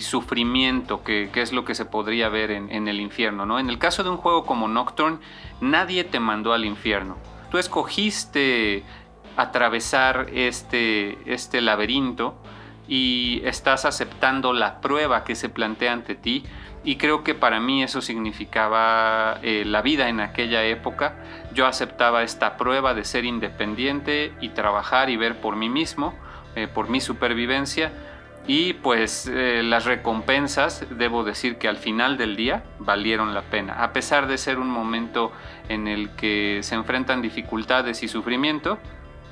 sufrimiento 0.00 1.04
que, 1.04 1.30
es 1.34 1.52
lo 1.52 1.66
que 1.66 1.74
se 1.74 1.84
podría 1.84 2.30
ver 2.30 2.50
en, 2.50 2.70
en 2.70 2.88
el 2.88 2.98
infierno 2.98 3.44
no 3.44 3.58
en 3.58 3.68
el 3.68 3.78
caso 3.78 4.02
de 4.02 4.08
un 4.08 4.16
juego 4.16 4.46
como 4.46 4.68
Nocturne 4.68 5.18
nadie 5.60 6.04
te 6.04 6.20
mandó 6.20 6.52
al 6.52 6.64
infierno. 6.64 7.16
Tú 7.50 7.58
escogiste 7.58 8.84
atravesar 9.36 10.28
este, 10.32 11.18
este 11.32 11.60
laberinto 11.60 12.36
y 12.88 13.40
estás 13.44 13.84
aceptando 13.84 14.52
la 14.52 14.80
prueba 14.80 15.24
que 15.24 15.34
se 15.34 15.48
plantea 15.48 15.92
ante 15.92 16.14
ti 16.14 16.44
y 16.82 16.96
creo 16.96 17.22
que 17.22 17.34
para 17.34 17.60
mí 17.60 17.82
eso 17.82 18.00
significaba 18.00 19.38
eh, 19.42 19.64
la 19.66 19.82
vida 19.82 20.08
en 20.08 20.20
aquella 20.20 20.64
época. 20.64 21.14
Yo 21.52 21.66
aceptaba 21.66 22.22
esta 22.22 22.56
prueba 22.56 22.94
de 22.94 23.04
ser 23.04 23.24
independiente 23.24 24.32
y 24.40 24.50
trabajar 24.50 25.10
y 25.10 25.16
ver 25.16 25.40
por 25.40 25.56
mí 25.56 25.68
mismo, 25.68 26.14
eh, 26.56 26.68
por 26.68 26.88
mi 26.88 27.00
supervivencia 27.00 27.92
y 28.46 28.72
pues 28.72 29.30
eh, 29.32 29.62
las 29.62 29.84
recompensas, 29.84 30.86
debo 30.90 31.24
decir 31.24 31.58
que 31.58 31.68
al 31.68 31.76
final 31.76 32.16
del 32.16 32.36
día 32.36 32.64
valieron 32.78 33.34
la 33.34 33.42
pena. 33.42 33.74
A 33.82 33.92
pesar 33.92 34.26
de 34.26 34.38
ser 34.38 34.58
un 34.58 34.68
momento 34.68 35.32
en 35.68 35.86
el 35.86 36.10
que 36.16 36.60
se 36.62 36.74
enfrentan 36.74 37.22
dificultades 37.22 38.02
y 38.02 38.08
sufrimiento, 38.08 38.78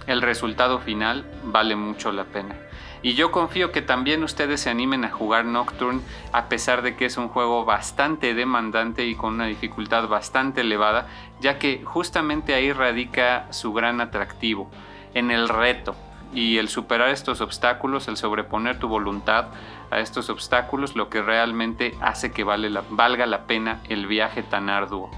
el 0.07 0.23
resultado 0.23 0.79
final 0.79 1.25
vale 1.45 1.75
mucho 1.75 2.13
la 2.13 2.25
pena. 2.25 2.55
Y 3.03 3.15
yo 3.15 3.31
confío 3.31 3.71
que 3.71 3.83
también 3.83 4.25
ustedes 4.25 4.61
se 4.61 4.71
animen 4.71 5.05
a 5.05 5.11
jugar 5.11 5.45
Nocturne 5.45 6.01
a 6.33 6.49
pesar 6.49 6.83
de 6.83 6.97
que 6.97 7.07
es 7.07 7.17
un 7.17 7.29
juego 7.29 7.65
bastante 7.65 8.35
demandante 8.35 9.07
y 9.07 9.15
con 9.15 9.35
una 9.35 9.47
dificultad 9.47 10.09
bastante 10.09 10.63
elevada, 10.63 11.07
ya 11.41 11.59
que 11.59 11.83
justamente 11.85 12.55
ahí 12.55 12.73
radica 12.73 13.47
su 13.53 13.73
gran 13.73 14.01
atractivo, 14.01 14.71
en 15.15 15.31
el 15.31 15.49
reto 15.49 15.95
y 16.35 16.59
el 16.59 16.69
superar 16.69 17.11
estos 17.11 17.41
obstáculos, 17.41 18.09
el 18.09 18.17
sobreponer 18.17 18.79
tu 18.79 18.89
voluntad 18.89 19.47
a 19.91 20.01
estos 20.01 20.29
obstáculos, 20.29 20.97
lo 20.97 21.09
que 21.09 21.23
realmente 21.23 21.95
hace 22.01 22.33
que 22.33 22.45
vale 22.45 22.71
valga 22.91 23.27
la 23.27 23.47
pena 23.47 23.81
el 23.89 24.07
viaje 24.07 24.43
tan 24.43 24.69
arduo. 24.69 25.11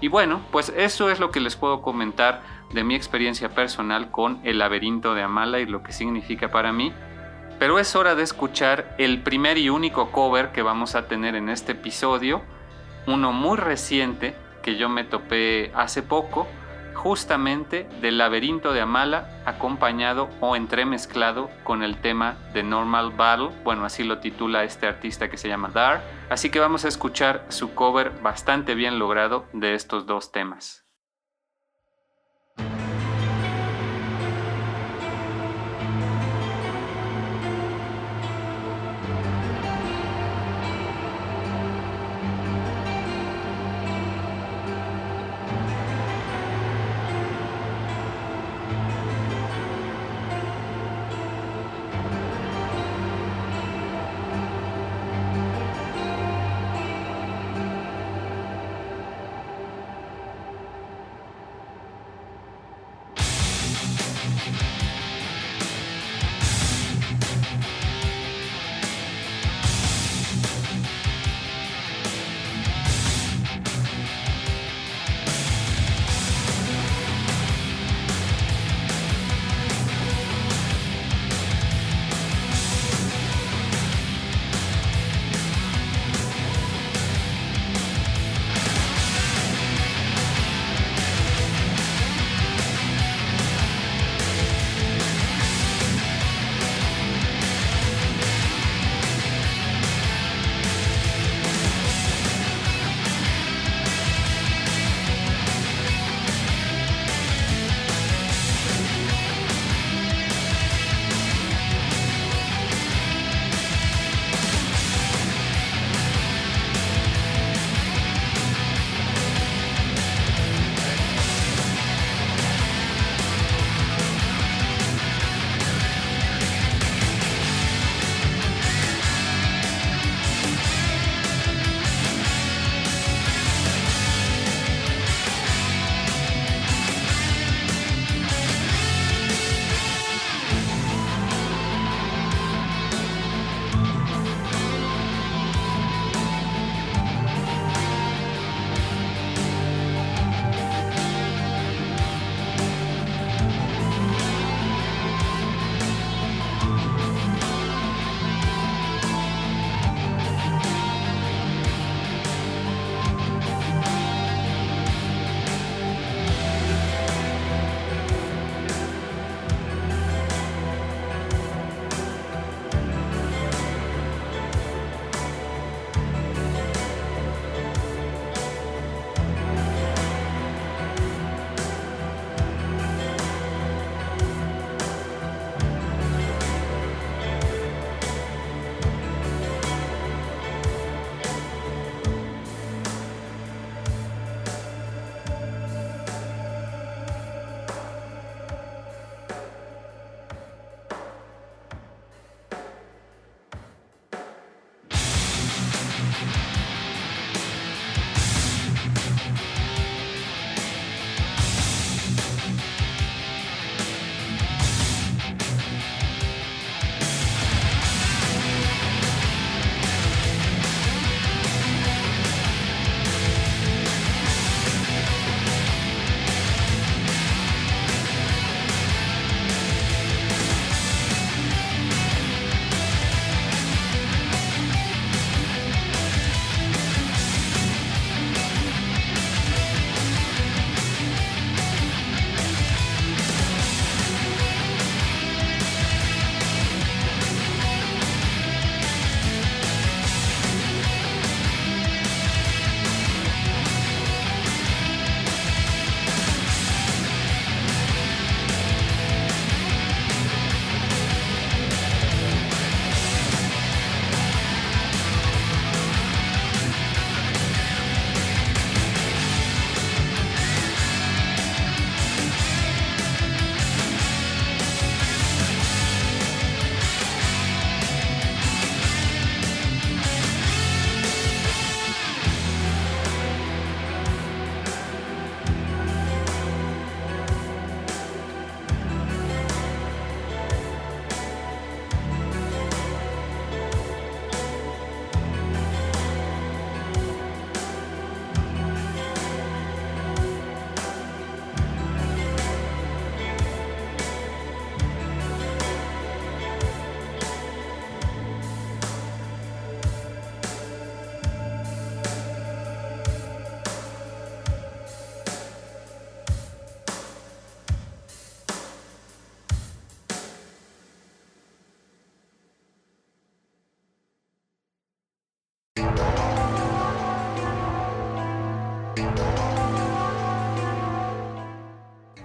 Y 0.00 0.08
bueno, 0.08 0.42
pues 0.50 0.72
eso 0.76 1.10
es 1.10 1.20
lo 1.20 1.30
que 1.30 1.40
les 1.40 1.56
puedo 1.56 1.80
comentar 1.80 2.42
de 2.72 2.84
mi 2.84 2.94
experiencia 2.94 3.50
personal 3.50 4.10
con 4.10 4.40
el 4.44 4.58
laberinto 4.58 5.14
de 5.14 5.22
Amala 5.22 5.60
y 5.60 5.66
lo 5.66 5.82
que 5.82 5.92
significa 5.92 6.50
para 6.50 6.72
mí. 6.72 6.92
Pero 7.58 7.78
es 7.78 7.96
hora 7.96 8.14
de 8.14 8.22
escuchar 8.22 8.94
el 8.98 9.22
primer 9.22 9.56
y 9.56 9.70
único 9.70 10.12
cover 10.12 10.52
que 10.52 10.62
vamos 10.62 10.94
a 10.94 11.08
tener 11.08 11.34
en 11.34 11.48
este 11.48 11.72
episodio, 11.72 12.42
uno 13.06 13.32
muy 13.32 13.56
reciente 13.56 14.36
que 14.62 14.76
yo 14.76 14.90
me 14.90 15.04
topé 15.04 15.72
hace 15.74 16.02
poco, 16.02 16.46
justamente 16.92 17.88
del 18.02 18.18
laberinto 18.18 18.74
de 18.74 18.82
Amala, 18.82 19.40
acompañado 19.46 20.28
o 20.40 20.54
entremezclado 20.54 21.48
con 21.64 21.82
el 21.82 21.96
tema 21.98 22.36
de 22.52 22.62
Normal 22.62 23.12
Battle, 23.12 23.50
bueno, 23.64 23.86
así 23.86 24.04
lo 24.04 24.18
titula 24.18 24.64
este 24.64 24.86
artista 24.86 25.30
que 25.30 25.38
se 25.38 25.48
llama 25.48 25.70
Dar, 25.72 26.02
así 26.28 26.50
que 26.50 26.60
vamos 26.60 26.84
a 26.84 26.88
escuchar 26.88 27.46
su 27.48 27.74
cover 27.74 28.12
bastante 28.22 28.74
bien 28.74 28.98
logrado 28.98 29.46
de 29.54 29.74
estos 29.74 30.04
dos 30.04 30.30
temas. 30.30 30.85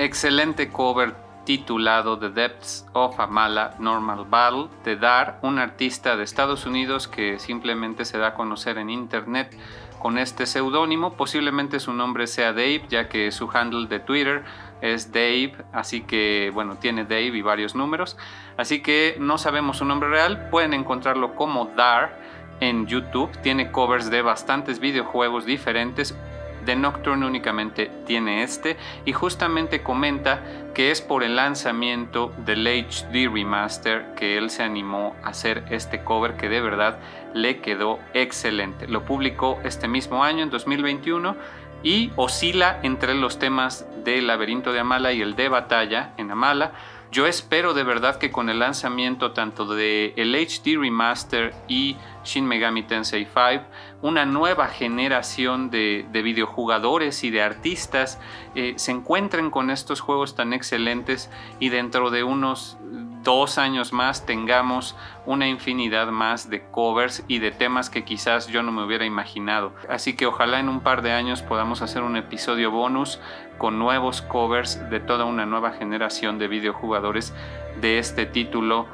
Excelente 0.04 0.70
cover 0.70 1.14
titulado 1.46 2.18
The 2.18 2.30
Depths 2.30 2.88
of 2.94 3.20
Amala 3.20 3.76
Normal 3.78 4.26
Battle 4.28 4.68
de 4.84 4.96
Dar, 4.96 5.38
un 5.44 5.60
artista 5.60 6.18
de 6.18 6.24
Estados 6.24 6.66
Unidos 6.66 7.08
que 7.08 7.38
simplemente 7.38 8.06
se 8.06 8.18
da 8.18 8.30
a 8.30 8.34
conocer 8.34 8.80
en 8.80 8.90
internet 8.90 9.56
con 10.00 10.18
este 10.18 10.48
seudónimo. 10.48 11.14
Posiblemente 11.14 11.80
su 11.80 11.94
nombre 11.94 12.26
sea 12.26 12.52
Dave, 12.52 12.84
ya 12.90 13.10
que 13.10 13.32
su 13.32 13.50
handle 13.54 13.88
de 13.88 14.00
Twitter 14.00 14.44
es 14.82 15.12
Dave, 15.12 15.54
así 15.72 16.02
que 16.02 16.50
bueno, 16.52 16.78
tiene 16.78 17.04
Dave 17.04 17.38
y 17.38 17.42
varios 17.44 17.76
números. 17.76 18.18
Así 18.58 18.82
que 18.82 19.18
no 19.20 19.38
sabemos 19.38 19.78
su 19.78 19.86
nombre 19.86 20.10
real, 20.10 20.50
pueden 20.50 20.74
encontrarlo 20.74 21.36
como 21.36 21.66
Dar 21.78 22.18
en 22.60 22.88
YouTube. 22.88 23.30
Tiene 23.44 23.72
covers 23.72 24.10
de 24.10 24.24
bastantes 24.24 24.80
videojuegos 24.80 25.46
diferentes. 25.46 26.16
The 26.66 26.76
Nocturne 26.76 27.26
únicamente 27.26 27.92
tiene 28.06 28.44
este 28.44 28.78
y 29.06 29.14
justamente 29.14 29.84
comenta 29.84 30.44
que 30.74 30.92
es 30.92 31.02
por 31.02 31.24
el 31.24 31.36
lanzamiento 31.36 32.34
del 32.46 32.66
HD 32.66 33.30
Remaster 33.32 34.14
que 34.16 34.38
él 34.38 34.50
se 34.50 34.64
animó 34.64 35.16
a 35.24 35.30
hacer 35.30 35.66
este 35.70 36.04
cover 36.04 36.38
que 36.38 36.50
de 36.50 36.62
verdad 36.62 37.00
le 37.34 37.60
quedó 37.60 38.00
excelente. 38.14 38.88
Lo 38.88 39.06
publicó 39.06 39.60
este 39.64 39.88
mismo 39.88 40.24
año, 40.24 40.44
en 40.44 40.50
2021, 40.50 41.36
y 41.84 42.12
oscila 42.16 42.80
entre 42.84 43.16
los 43.16 43.40
temas 43.40 43.86
del 44.04 44.28
laberinto 44.28 44.72
de 44.72 44.80
Amala 44.80 45.14
y 45.14 45.22
el 45.22 45.36
de 45.36 45.50
batalla 45.50 46.14
en 46.18 46.32
Amala. 46.32 46.74
Yo 47.12 47.28
espero 47.28 47.74
de 47.74 47.84
verdad 47.84 48.18
que 48.18 48.32
con 48.32 48.50
el 48.50 48.60
lanzamiento 48.60 49.32
tanto 49.32 49.66
de 49.66 50.14
HD 50.16 50.80
Remaster 50.80 51.54
y 51.68 51.98
Shin 52.24 52.46
Megami 52.46 52.84
Tensei 52.84 53.26
5, 53.26 53.66
una 54.02 54.26
nueva 54.26 54.68
generación 54.68 55.70
de, 55.70 56.06
videojugadores 56.12 57.24
y 57.24 57.30
de 57.30 57.42
artistas 57.42 58.20
eh, 58.56 58.74
se 58.78 58.92
encuentren 58.92 59.52
con 59.52 59.70
estos 59.70 60.02
juegos 60.02 60.36
tan 60.36 60.54
excelentes 60.54 61.30
y 61.60 61.70
dentro 61.70 62.10
de 62.10 62.24
unos 62.24 62.78
dos 63.24 63.58
años 63.58 63.94
más 63.94 64.26
tengamos 64.26 64.96
una 65.26 65.48
infinidad 65.48 66.08
más 66.08 66.50
de 66.50 66.64
covers 66.64 67.24
y 67.28 67.40
de 67.40 67.52
temas 67.52 67.90
que 67.90 68.04
quizás 68.04 68.48
yo 68.48 68.64
no 68.64 68.72
me 68.72 68.84
hubiera 68.84 69.06
imaginado. 69.06 69.74
Así 69.90 70.16
que 70.16 70.26
ojalá 70.26 70.60
en 70.60 70.70
un 70.70 70.82
par 70.82 71.02
de 71.02 71.12
años 71.12 71.42
podamos 71.42 71.82
hacer 71.82 72.02
un 72.02 72.18
episodio 72.18 72.72
bonus 72.72 73.20
con 73.58 73.78
nuevos 73.78 74.22
covers 74.22 74.90
de 74.90 75.00
toda 75.00 75.26
una 75.26 75.46
nueva 75.46 75.72
generación 75.72 76.40
de 76.40 76.48
videojugadores 76.48 77.34
de 77.80 78.00
este 78.00 78.26
título 78.26 78.88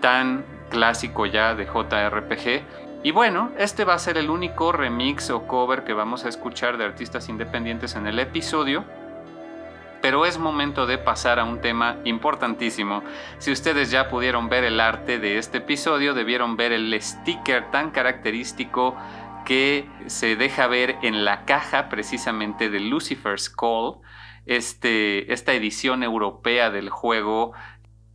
tan 0.00 0.44
clásico 0.70 1.26
ya 1.26 1.54
de 1.54 1.66
JRPG. 1.66 2.85
Y 3.06 3.12
bueno, 3.12 3.52
este 3.56 3.84
va 3.84 3.94
a 3.94 4.00
ser 4.00 4.18
el 4.18 4.30
único 4.30 4.72
remix 4.72 5.30
o 5.30 5.46
cover 5.46 5.84
que 5.84 5.92
vamos 5.92 6.24
a 6.24 6.28
escuchar 6.28 6.76
de 6.76 6.86
artistas 6.86 7.28
independientes 7.28 7.94
en 7.94 8.08
el 8.08 8.18
episodio. 8.18 8.84
Pero 10.02 10.26
es 10.26 10.38
momento 10.38 10.88
de 10.88 10.98
pasar 10.98 11.38
a 11.38 11.44
un 11.44 11.60
tema 11.60 11.98
importantísimo. 12.02 13.04
Si 13.38 13.52
ustedes 13.52 13.92
ya 13.92 14.08
pudieron 14.08 14.48
ver 14.48 14.64
el 14.64 14.80
arte 14.80 15.20
de 15.20 15.38
este 15.38 15.58
episodio, 15.58 16.14
debieron 16.14 16.56
ver 16.56 16.72
el 16.72 17.00
sticker 17.00 17.70
tan 17.70 17.92
característico 17.92 18.96
que 19.44 19.88
se 20.06 20.34
deja 20.34 20.66
ver 20.66 20.96
en 21.02 21.24
la 21.24 21.44
caja 21.44 21.88
precisamente 21.88 22.70
de 22.70 22.80
Lucifer's 22.80 23.48
Call, 23.48 24.00
este, 24.46 25.32
esta 25.32 25.52
edición 25.52 26.02
europea 26.02 26.70
del 26.70 26.90
juego 26.90 27.52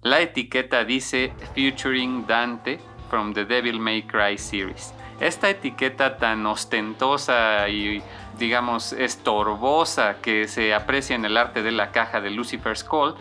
la 0.03 0.19
etiqueta 0.19 0.83
dice 0.83 1.31
Featuring 1.53 2.25
Dante 2.25 2.79
from 3.11 3.33
the 3.33 3.45
Devil 3.45 3.77
May 3.77 4.03
Cry 4.03 4.37
series. 4.37 4.93
Esta 5.19 5.49
etiqueta 5.49 6.17
tan 6.17 6.45
ostentosa 6.47 7.67
y 7.69 8.01
digamos 8.39 8.93
estorbosa 8.93 10.15
que 10.21 10.47
se 10.47 10.73
aprecia 10.73 11.15
en 11.15 11.25
el 11.25 11.37
arte 11.37 11.61
de 11.61 11.71
la 11.71 11.91
caja 11.91 12.21
de 12.21 12.31
Lucifer's 12.31 12.83
Call 12.83 13.15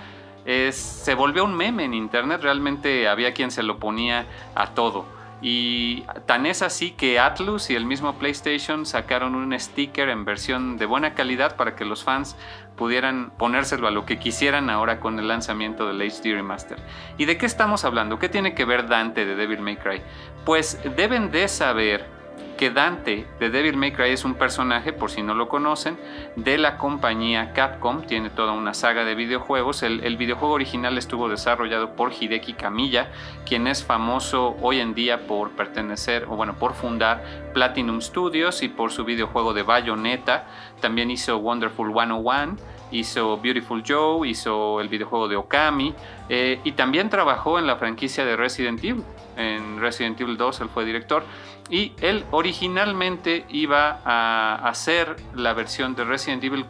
se 0.72 1.14
volvió 1.14 1.44
un 1.44 1.54
meme 1.54 1.84
en 1.84 1.94
internet, 1.94 2.40
realmente 2.42 3.08
había 3.08 3.34
quien 3.34 3.50
se 3.50 3.62
lo 3.62 3.78
ponía 3.78 4.26
a 4.54 4.68
todo. 4.68 5.04
Y 5.42 6.02
tan 6.26 6.44
es 6.44 6.62
así 6.62 6.90
que 6.90 7.18
Atlus 7.18 7.70
y 7.70 7.74
el 7.74 7.86
mismo 7.86 8.18
PlayStation 8.18 8.84
sacaron 8.84 9.34
un 9.34 9.58
sticker 9.58 10.08
en 10.10 10.24
versión 10.24 10.76
de 10.76 10.86
buena 10.86 11.14
calidad 11.14 11.56
para 11.56 11.76
que 11.76 11.84
los 11.84 12.04
fans 12.04 12.36
pudieran 12.76 13.30
ponérselo 13.36 13.88
a 13.88 13.90
lo 13.90 14.04
que 14.04 14.18
quisieran 14.18 14.70
ahora 14.70 15.00
con 15.00 15.18
el 15.18 15.28
lanzamiento 15.28 15.86
del 15.86 16.00
HD 16.02 16.34
Remaster. 16.34 16.78
¿Y 17.16 17.24
de 17.24 17.38
qué 17.38 17.46
estamos 17.46 17.84
hablando? 17.84 18.18
¿Qué 18.18 18.28
tiene 18.28 18.54
que 18.54 18.64
ver 18.64 18.88
Dante 18.88 19.24
de 19.24 19.34
Devil 19.34 19.60
May 19.60 19.76
Cry? 19.76 20.02
Pues 20.44 20.78
deben 20.96 21.30
de 21.30 21.48
saber 21.48 22.19
que 22.60 22.68
Dante 22.68 23.26
de 23.38 23.48
Devil 23.48 23.78
May 23.78 23.92
Cry 23.92 24.10
es 24.10 24.26
un 24.26 24.34
personaje, 24.34 24.92
por 24.92 25.10
si 25.10 25.22
no 25.22 25.32
lo 25.32 25.48
conocen, 25.48 25.98
de 26.36 26.58
la 26.58 26.76
compañía 26.76 27.54
Capcom, 27.54 28.02
tiene 28.02 28.28
toda 28.28 28.52
una 28.52 28.74
saga 28.74 29.06
de 29.06 29.14
videojuegos. 29.14 29.82
El, 29.82 30.18
videojuego 30.18 30.52
original 30.52 30.98
estuvo 30.98 31.30
desarrollado 31.30 31.96
por 31.96 32.12
Hideki 32.12 32.52
Kamiya, 32.52 33.12
quien 33.46 33.66
es 33.66 33.82
famoso 33.82 34.58
hoy 34.60 34.78
en 34.78 34.92
día 34.92 35.26
por 35.26 35.52
pertenecer, 35.52 36.26
o 36.28 36.36
bueno, 36.36 36.58
por 36.58 36.74
fundar 36.74 37.24
Platinum 37.54 38.02
Studios 38.02 38.62
y 38.62 38.68
por 38.68 38.92
su 38.92 39.06
videojuego 39.06 39.54
de 39.54 39.62
Bayonetta. 39.62 40.44
También 40.82 41.10
hizo 41.10 41.38
Wonderful 41.38 41.94
101 41.94 42.58
hizo 42.90 43.36
Beautiful 43.38 43.82
Joe, 43.86 44.28
hizo 44.28 44.80
el 44.80 44.88
videojuego 44.88 45.28
de 45.28 45.36
Okami 45.36 45.94
eh, 46.28 46.60
y 46.64 46.72
también 46.72 47.10
trabajó 47.10 47.58
en 47.58 47.66
la 47.66 47.76
franquicia 47.76 48.24
de 48.24 48.36
Resident 48.36 48.82
Evil. 48.82 49.04
En 49.36 49.80
Resident 49.80 50.20
Evil 50.20 50.36
2 50.36 50.60
él 50.60 50.68
fue 50.68 50.84
director 50.84 51.24
y 51.68 51.92
él 52.00 52.24
originalmente 52.30 53.44
iba 53.48 54.00
a 54.04 54.56
hacer 54.68 55.16
la 55.34 55.52
versión 55.52 55.94
de 55.94 56.04
Resident 56.04 56.42
Evil 56.44 56.66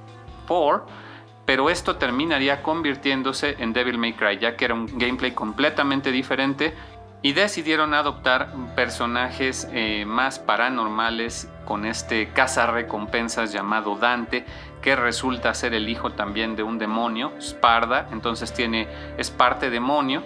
4, 0.47 0.87
pero 1.47 1.71
esto 1.71 1.97
terminaría 1.97 2.63
convirtiéndose 2.63 3.57
en 3.59 3.73
Devil 3.73 3.99
May 3.99 4.13
Cry, 4.13 4.39
ya 4.39 4.57
que 4.57 4.67
era 4.67 4.75
un 4.75 4.87
gameplay 4.99 5.33
completamente 5.33 6.13
diferente 6.13 6.75
y 7.23 7.33
decidieron 7.33 7.93
adoptar 7.95 8.53
personajes 8.75 9.69
eh, 9.73 10.05
más 10.07 10.39
paranormales 10.39 11.49
con 11.65 11.85
este 11.85 12.31
recompensas 12.35 13.53
llamado 13.53 13.97
Dante, 13.97 14.45
que 14.83 14.97
resulta 14.97 15.55
ser 15.55 15.75
el 15.75 15.89
hijo 15.89 16.11
también 16.13 16.57
de 16.57 16.63
un 16.63 16.79
demonio, 16.79 17.33
Sparda, 17.41 18.09
entonces 18.13 18.53
tiene, 18.53 18.89
es 19.19 19.31
parte 19.31 19.71
demonio. 19.71 20.23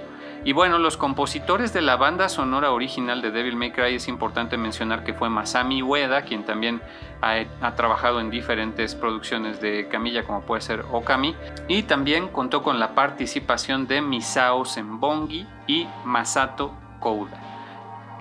Y 0.47 0.53
bueno, 0.53 0.79
los 0.79 0.99
compositores 0.99 1.73
de 1.73 1.81
la 1.81 1.97
banda 1.97 2.29
sonora 2.29 2.71
original 2.71 3.23
de 3.23 3.31
Devil 3.31 3.57
May 3.57 3.73
Cry 3.73 3.95
es 3.95 4.09
importante 4.09 4.59
mencionar 4.59 5.03
que 5.03 5.15
fue 5.15 5.31
Masami 5.31 5.83
Ueda, 5.83 6.23
quien 6.23 6.45
también 6.45 6.83
ha, 7.23 7.75
trabajado 7.77 8.21
en 8.21 8.29
diferentes 8.29 8.95
producciones 8.95 9.63
de 9.63 9.89
Camilla, 9.89 10.25
como 10.25 10.43
puede 10.43 10.61
ser 10.61 10.85
Okami, 10.93 11.35
y 11.67 11.85
también 11.85 12.29
contó 12.29 12.63
con 12.63 12.79
la 12.79 12.95
participación 12.95 13.87
de 13.87 14.03
Misao 14.03 14.67
Sembongi 14.67 15.47
y 15.67 15.87
Masato 16.05 16.75
Kouda. 17.01 17.54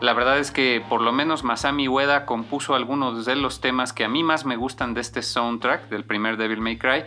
La 0.04 0.12
verdad 0.12 0.38
es 0.38 0.52
que 0.52 0.84
por 0.90 1.00
lo 1.00 1.14
menos 1.14 1.46
Masami 1.46 1.88
Ueda 1.88 2.26
compuso 2.26 2.76
algunos 2.76 3.26
de 3.26 3.38
los 3.38 3.62
temas 3.62 3.94
que 3.94 4.04
a 4.04 4.10
mí 4.10 4.22
más 4.22 4.44
me 4.44 4.58
gustan 4.58 4.94
de 4.94 5.00
este 5.00 5.22
soundtrack 5.22 5.88
del 5.88 6.04
primer 6.04 6.36
Devil 6.36 6.60
May 6.60 6.78
Cry, 6.78 7.06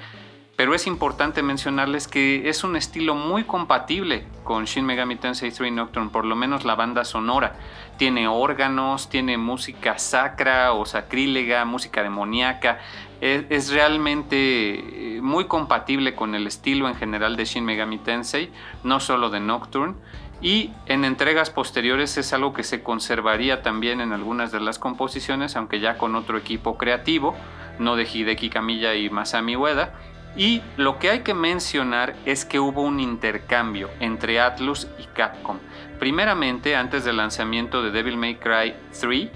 pero 0.56 0.74
es 0.74 0.86
importante 0.86 1.42
mencionarles 1.42 2.08
que 2.08 2.48
es 2.48 2.64
un 2.64 2.74
estilo 2.74 3.14
muy 3.14 3.44
compatible 3.44 4.24
con 4.44 4.64
Shin 4.64 4.86
Megami 4.86 5.16
Tensei 5.16 5.50
3 5.50 5.74
Nocturne, 5.74 6.08
por 6.08 6.24
lo 6.24 6.36
menos 6.36 6.64
la 6.64 6.74
banda 6.74 7.04
sonora. 7.04 7.56
Tiene 7.98 8.28
órganos, 8.28 9.10
tiene 9.10 9.36
música 9.36 9.98
sacra 9.98 10.72
o 10.72 10.86
sacrílega, 10.86 11.66
música 11.66 12.02
demoníaca. 12.02 12.78
Es, 13.20 13.70
realmente 13.70 15.16
eh, 15.16 15.20
muy 15.22 15.46
compatible 15.46 16.14
con 16.14 16.34
el 16.34 16.46
estilo 16.46 16.88
en 16.88 16.94
general 16.94 17.36
de 17.36 17.44
Shin 17.44 17.64
Megami 17.64 17.98
Tensei, 17.98 18.50
no 18.84 19.00
solo 19.00 19.30
de 19.30 19.40
Nocturne. 19.40 19.94
Y 20.42 20.70
en 20.84 21.04
entregas 21.04 21.48
posteriores 21.48 22.18
es 22.18 22.32
algo 22.34 22.52
que 22.52 22.62
se 22.62 22.82
conservaría 22.82 23.62
también 23.62 24.02
en 24.02 24.12
algunas 24.12 24.52
de 24.52 24.60
las 24.60 24.78
composiciones, 24.78 25.56
aunque 25.56 25.80
ya 25.80 25.96
con 25.96 26.14
otro 26.14 26.36
equipo 26.36 26.76
creativo, 26.76 27.34
no 27.78 27.96
de 27.96 28.04
Hideki 28.04 28.50
Kamiya 28.50 28.94
y 28.94 29.08
Masami 29.08 29.56
Ueda. 29.56 29.94
Y 30.36 30.60
lo 30.76 30.98
que 30.98 31.08
hay 31.08 31.20
que 31.20 31.32
mencionar 31.32 32.14
es 32.26 32.44
que 32.44 32.60
hubo 32.60 32.82
un 32.82 33.00
intercambio 33.00 33.88
entre 34.00 34.38
Atlus 34.38 34.86
y 34.98 35.04
Capcom. 35.14 35.56
Primeramente, 35.98 36.76
antes 36.76 37.04
del 37.04 37.16
lanzamiento 37.16 37.82
de 37.82 37.90
Devil 37.90 38.18
May 38.18 38.34
Cry 38.34 38.74
3, 39.00 39.30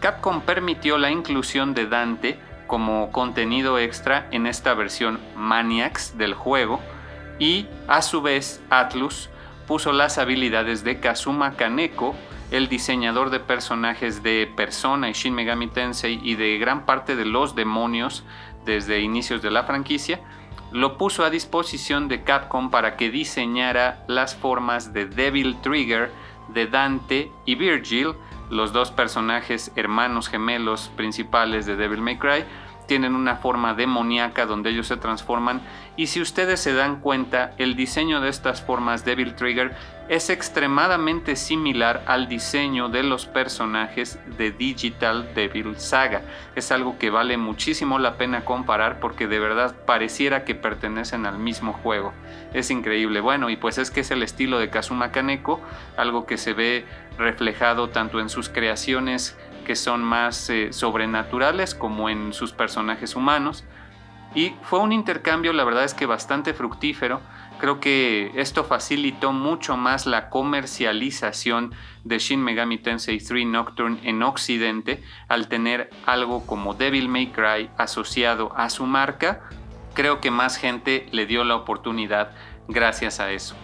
Capcom 0.00 0.42
permitió 0.42 0.96
la 0.98 1.10
inclusión 1.10 1.74
de 1.74 1.86
Dante 1.86 2.38
como 2.66 3.10
contenido 3.12 3.78
extra 3.78 4.26
en 4.30 4.46
esta 4.46 4.74
versión 4.74 5.20
Maniacs 5.36 6.16
del 6.16 6.34
juego 6.34 6.80
y 7.38 7.66
a 7.88 8.02
su 8.02 8.22
vez 8.22 8.62
Atlus 8.70 9.30
puso 9.66 9.92
las 9.92 10.18
habilidades 10.18 10.84
de 10.84 11.00
Kazuma 11.00 11.56
Kaneko, 11.56 12.14
el 12.50 12.68
diseñador 12.68 13.30
de 13.30 13.40
personajes 13.40 14.22
de 14.22 14.50
Persona 14.54 15.08
y 15.08 15.12
Shin 15.12 15.34
Megami 15.34 15.68
Tensei 15.68 16.20
y 16.22 16.36
de 16.36 16.58
gran 16.58 16.84
parte 16.84 17.16
de 17.16 17.24
los 17.24 17.54
demonios 17.54 18.24
desde 18.64 19.00
inicios 19.00 19.42
de 19.42 19.50
la 19.50 19.64
franquicia, 19.64 20.20
lo 20.72 20.98
puso 20.98 21.24
a 21.24 21.30
disposición 21.30 22.08
de 22.08 22.22
Capcom 22.22 22.70
para 22.70 22.96
que 22.96 23.10
diseñara 23.10 24.04
las 24.08 24.34
formas 24.34 24.92
de 24.92 25.06
Devil 25.06 25.56
Trigger, 25.62 26.10
de 26.48 26.66
Dante 26.66 27.30
y 27.44 27.54
Virgil, 27.54 28.14
los 28.50 28.72
dos 28.72 28.90
personajes 28.90 29.72
hermanos 29.76 30.28
gemelos 30.28 30.90
principales 30.96 31.66
de 31.66 31.76
Devil 31.76 32.00
May 32.00 32.18
Cry, 32.18 32.44
tienen 32.86 33.14
una 33.14 33.36
forma 33.36 33.74
demoníaca 33.74 34.46
donde 34.46 34.70
ellos 34.70 34.86
se 34.86 34.96
transforman 34.96 35.62
y 35.96 36.08
si 36.08 36.20
ustedes 36.20 36.60
se 36.60 36.74
dan 36.74 37.00
cuenta 37.00 37.52
el 37.58 37.76
diseño 37.76 38.20
de 38.20 38.28
estas 38.28 38.62
formas 38.62 39.04
Devil 39.04 39.34
Trigger 39.34 39.74
es 40.08 40.28
extremadamente 40.28 41.34
similar 41.34 42.02
al 42.06 42.28
diseño 42.28 42.90
de 42.90 43.02
los 43.02 43.24
personajes 43.26 44.18
de 44.36 44.50
Digital 44.50 45.30
Devil 45.34 45.78
Saga. 45.78 46.22
Es 46.54 46.72
algo 46.72 46.98
que 46.98 47.08
vale 47.08 47.38
muchísimo 47.38 47.98
la 47.98 48.18
pena 48.18 48.44
comparar 48.44 49.00
porque 49.00 49.26
de 49.26 49.38
verdad 49.38 49.74
pareciera 49.86 50.44
que 50.44 50.54
pertenecen 50.54 51.24
al 51.24 51.38
mismo 51.38 51.72
juego. 51.72 52.12
Es 52.52 52.70
increíble. 52.70 53.20
Bueno, 53.20 53.48
y 53.48 53.56
pues 53.56 53.78
es 53.78 53.90
que 53.90 54.00
es 54.00 54.10
el 54.10 54.22
estilo 54.22 54.58
de 54.58 54.68
Kazuma 54.68 55.10
Kaneko, 55.10 55.60
algo 55.96 56.26
que 56.26 56.36
se 56.36 56.52
ve 56.52 56.84
reflejado 57.16 57.88
tanto 57.88 58.20
en 58.20 58.28
sus 58.28 58.50
creaciones 58.50 59.38
que 59.64 59.76
son 59.76 60.02
más 60.04 60.48
eh, 60.50 60.72
sobrenaturales 60.72 61.74
como 61.74 62.08
en 62.08 62.32
sus 62.32 62.52
personajes 62.52 63.16
humanos. 63.16 63.64
Y 64.34 64.54
fue 64.62 64.80
un 64.80 64.92
intercambio, 64.92 65.52
la 65.52 65.64
verdad 65.64 65.84
es 65.84 65.94
que 65.94 66.06
bastante 66.06 66.54
fructífero. 66.54 67.20
Creo 67.58 67.78
que 67.78 68.32
esto 68.34 68.64
facilitó 68.64 69.32
mucho 69.32 69.76
más 69.76 70.06
la 70.06 70.28
comercialización 70.28 71.72
de 72.02 72.18
Shin 72.18 72.42
Megami 72.42 72.78
Tensei 72.78 73.18
3 73.18 73.46
Nocturne 73.46 74.00
en 74.02 74.22
Occidente 74.22 75.02
al 75.28 75.48
tener 75.48 75.90
algo 76.04 76.44
como 76.46 76.74
Devil 76.74 77.08
May 77.08 77.28
Cry 77.28 77.70
asociado 77.78 78.52
a 78.56 78.70
su 78.70 78.86
marca. 78.86 79.40
Creo 79.94 80.20
que 80.20 80.32
más 80.32 80.56
gente 80.56 81.06
le 81.12 81.26
dio 81.26 81.44
la 81.44 81.54
oportunidad 81.54 82.32
gracias 82.68 83.20
a 83.20 83.30
eso 83.30 83.54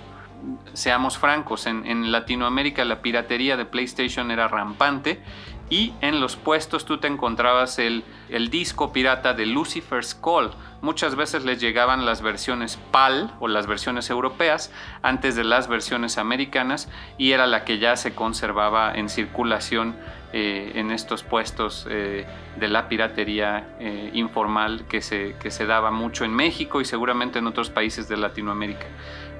seamos 0.72 1.18
francos, 1.18 1.66
en, 1.66 2.12
Latinoamérica 2.12 2.84
la 2.84 3.02
piratería 3.02 3.56
de 3.56 3.64
PlayStation 3.64 4.30
era 4.30 4.48
rampante 4.48 5.22
y 5.70 5.94
en 6.00 6.20
los 6.20 6.36
puestos 6.36 6.84
tú 6.84 6.98
te 6.98 7.06
encontrabas 7.06 7.78
el, 7.78 8.04
el, 8.28 8.50
disco 8.50 8.92
pirata 8.92 9.32
de 9.32 9.46
Lucifer's 9.46 10.14
Call. 10.14 10.50
Muchas 10.82 11.14
veces 11.14 11.44
les 11.44 11.60
llegaban 11.60 12.04
las 12.04 12.22
versiones 12.22 12.78
PAL 12.90 13.32
o 13.38 13.46
las 13.46 13.66
versiones 13.66 14.10
europeas 14.10 14.72
antes 15.02 15.36
de 15.36 15.44
las 15.44 15.68
versiones 15.68 16.18
americanas 16.18 16.88
y 17.16 17.32
era 17.32 17.46
la 17.46 17.64
que 17.64 17.78
ya 17.78 17.96
se 17.96 18.14
conservaba 18.14 18.92
en 18.94 19.08
circulación 19.08 19.94
eh, 20.32 20.72
en 20.76 20.92
estos 20.92 21.24
puestos 21.24 21.88
eh, 21.90 22.24
de 22.56 22.68
la 22.68 22.88
piratería 22.88 23.74
eh, 23.80 24.10
informal 24.14 24.84
que 24.88 25.02
se, 25.02 25.34
que 25.40 25.50
se 25.50 25.66
daba 25.66 25.90
mucho 25.90 26.24
en 26.24 26.32
México 26.32 26.80
y 26.80 26.84
seguramente 26.84 27.40
en 27.40 27.48
otros 27.48 27.68
países 27.70 28.08
de 28.08 28.16
Latinoamérica. 28.16 28.86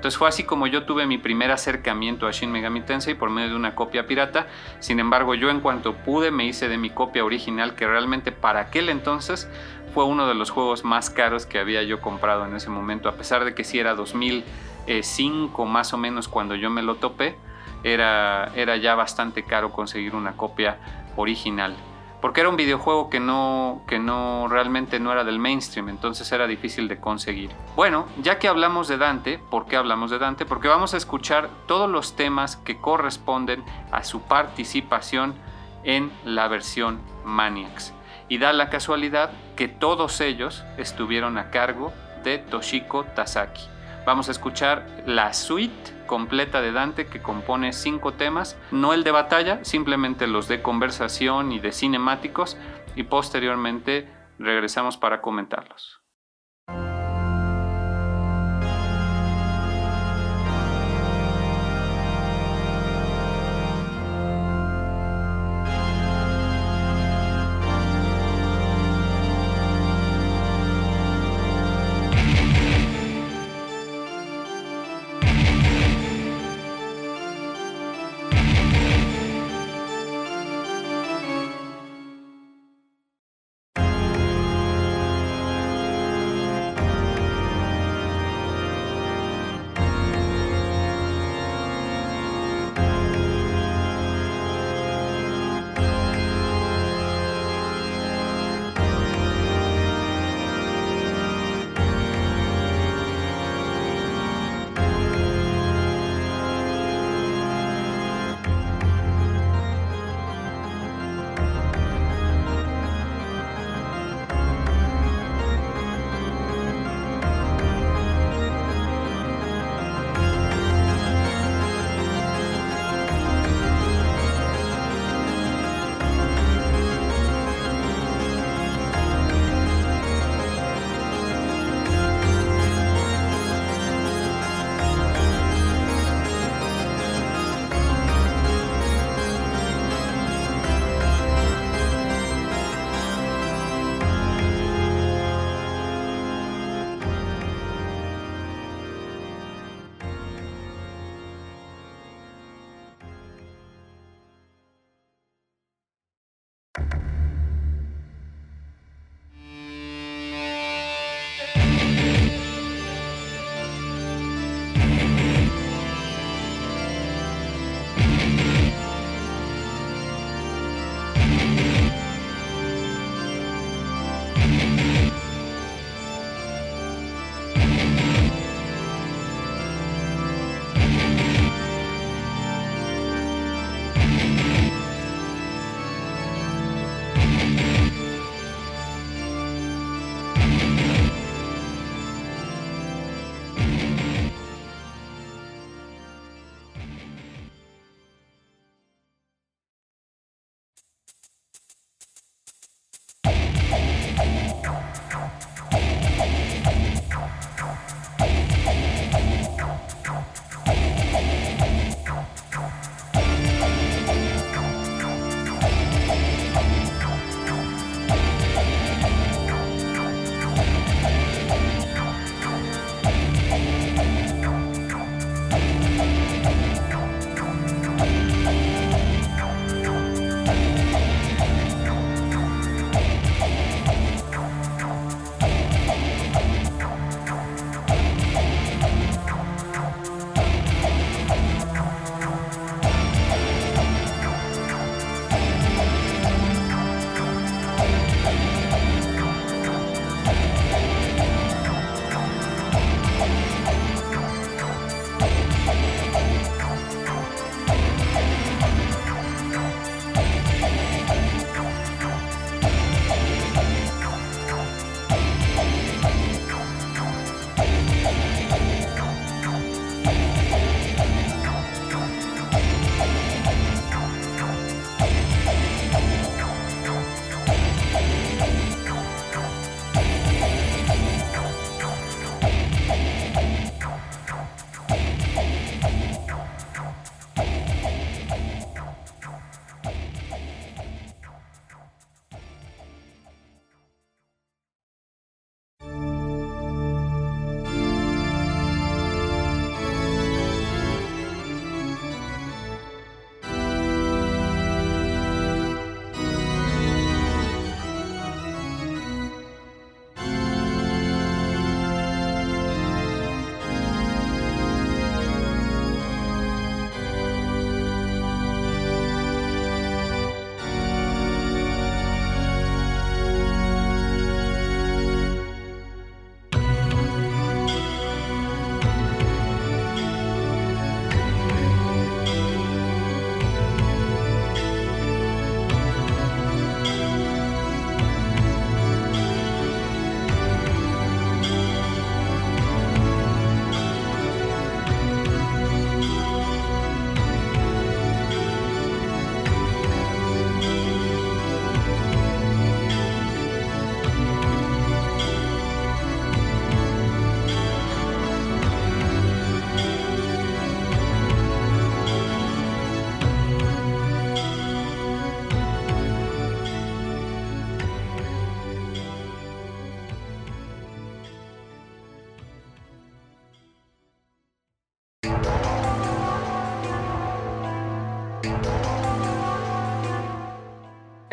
Entonces 0.00 0.16
fue 0.16 0.28
así 0.28 0.44
como 0.44 0.66
yo 0.66 0.84
tuve 0.84 1.06
mi 1.06 1.18
primer 1.18 1.50
acercamiento 1.50 2.26
a 2.26 2.30
Shin 2.30 2.50
Megami 2.50 2.80
Tensei 2.80 3.12
por 3.12 3.28
medio 3.28 3.50
de 3.50 3.56
una 3.56 3.74
copia 3.74 4.06
pirata. 4.06 4.46
Sin 4.78 4.98
embargo, 4.98 5.34
yo 5.34 5.50
en 5.50 5.60
cuanto 5.60 5.92
pude 5.92 6.30
me 6.30 6.46
hice 6.46 6.70
de 6.70 6.78
mi 6.78 6.88
copia 6.88 7.22
original 7.22 7.74
que 7.74 7.86
realmente 7.86 8.32
para 8.32 8.60
aquel 8.60 8.88
entonces 8.88 9.46
fue 9.92 10.06
uno 10.06 10.26
de 10.26 10.32
los 10.32 10.48
juegos 10.48 10.86
más 10.86 11.10
caros 11.10 11.44
que 11.44 11.58
había 11.58 11.82
yo 11.82 12.00
comprado 12.00 12.46
en 12.46 12.56
ese 12.56 12.70
momento, 12.70 13.10
a 13.10 13.12
pesar 13.12 13.44
de 13.44 13.54
que 13.54 13.62
sí 13.62 13.78
era 13.78 13.94
2005 13.94 15.66
más 15.66 15.92
o 15.92 15.98
menos 15.98 16.28
cuando 16.28 16.54
yo 16.54 16.70
me 16.70 16.80
lo 16.80 16.94
topé, 16.94 17.36
era, 17.84 18.52
era 18.54 18.78
ya 18.78 18.94
bastante 18.94 19.42
caro 19.42 19.70
conseguir 19.70 20.14
una 20.14 20.32
copia 20.32 20.78
original 21.16 21.76
porque 22.20 22.40
era 22.40 22.50
un 22.50 22.56
videojuego 22.56 23.08
que 23.08 23.20
no, 23.20 23.82
que 23.86 23.98
no 23.98 24.46
realmente 24.48 25.00
no 25.00 25.12
era 25.12 25.24
del 25.24 25.38
mainstream, 25.38 25.88
entonces 25.88 26.30
era 26.32 26.46
difícil 26.46 26.88
de 26.88 27.00
conseguir. 27.00 27.50
Bueno, 27.76 28.06
ya 28.22 28.38
que 28.38 28.48
hablamos 28.48 28.88
de 28.88 28.98
Dante, 28.98 29.38
¿por 29.38 29.66
qué 29.66 29.76
hablamos 29.76 30.10
de 30.10 30.18
Dante? 30.18 30.44
Porque 30.44 30.68
vamos 30.68 30.94
a 30.94 30.96
escuchar 30.96 31.48
todos 31.66 31.88
los 31.88 32.16
temas 32.16 32.56
que 32.56 32.78
corresponden 32.78 33.64
a 33.90 34.04
su 34.04 34.22
participación 34.22 35.34
en 35.84 36.10
la 36.24 36.48
versión 36.48 37.00
Maniacs. 37.24 37.94
Y 38.28 38.38
da 38.38 38.52
la 38.52 38.70
casualidad 38.70 39.30
que 39.56 39.68
todos 39.68 40.20
ellos 40.20 40.64
estuvieron 40.76 41.38
a 41.38 41.50
cargo 41.50 41.92
de 42.22 42.38
Toshiko 42.38 43.04
Tasaki. 43.04 43.62
Vamos 44.06 44.28
a 44.28 44.32
escuchar 44.32 44.86
la 45.06 45.32
suite 45.32 45.99
completa 46.10 46.60
de 46.60 46.72
Dante 46.72 47.06
que 47.06 47.22
compone 47.22 47.72
cinco 47.72 48.14
temas, 48.14 48.58
no 48.72 48.94
el 48.94 49.04
de 49.04 49.12
batalla, 49.12 49.64
simplemente 49.64 50.26
los 50.26 50.48
de 50.48 50.60
conversación 50.60 51.52
y 51.52 51.60
de 51.60 51.70
cinemáticos 51.70 52.56
y 52.96 53.04
posteriormente 53.04 54.08
regresamos 54.40 54.96
para 54.96 55.20
comentarlos. 55.20 55.99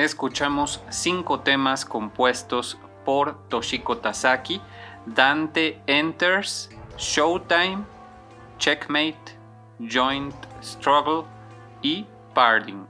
Escuchamos 0.08 0.82
cinco 0.90 1.42
temas 1.42 1.86
compuestos 1.86 2.78
por 3.06 3.48
Toshiko 3.50 3.98
Tasaki, 3.98 4.62
Dante 5.06 5.82
Enters, 5.86 6.70
Showtime, 6.98 7.84
Checkmate, 8.58 9.38
Joint 9.80 10.34
Struggle 10.64 11.26
y 11.82 12.08
Parting, 12.34 12.86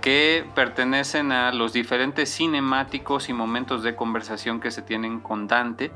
que 0.00 0.46
pertenecen 0.54 1.32
a 1.32 1.50
los 1.52 1.72
diferentes 1.72 2.32
cinemáticos 2.32 3.28
y 3.28 3.32
momentos 3.32 3.82
de 3.82 3.96
conversación 3.96 4.60
que 4.60 4.70
se 4.70 4.82
tienen 4.82 5.20
con 5.20 5.46
Dante. 5.48 5.90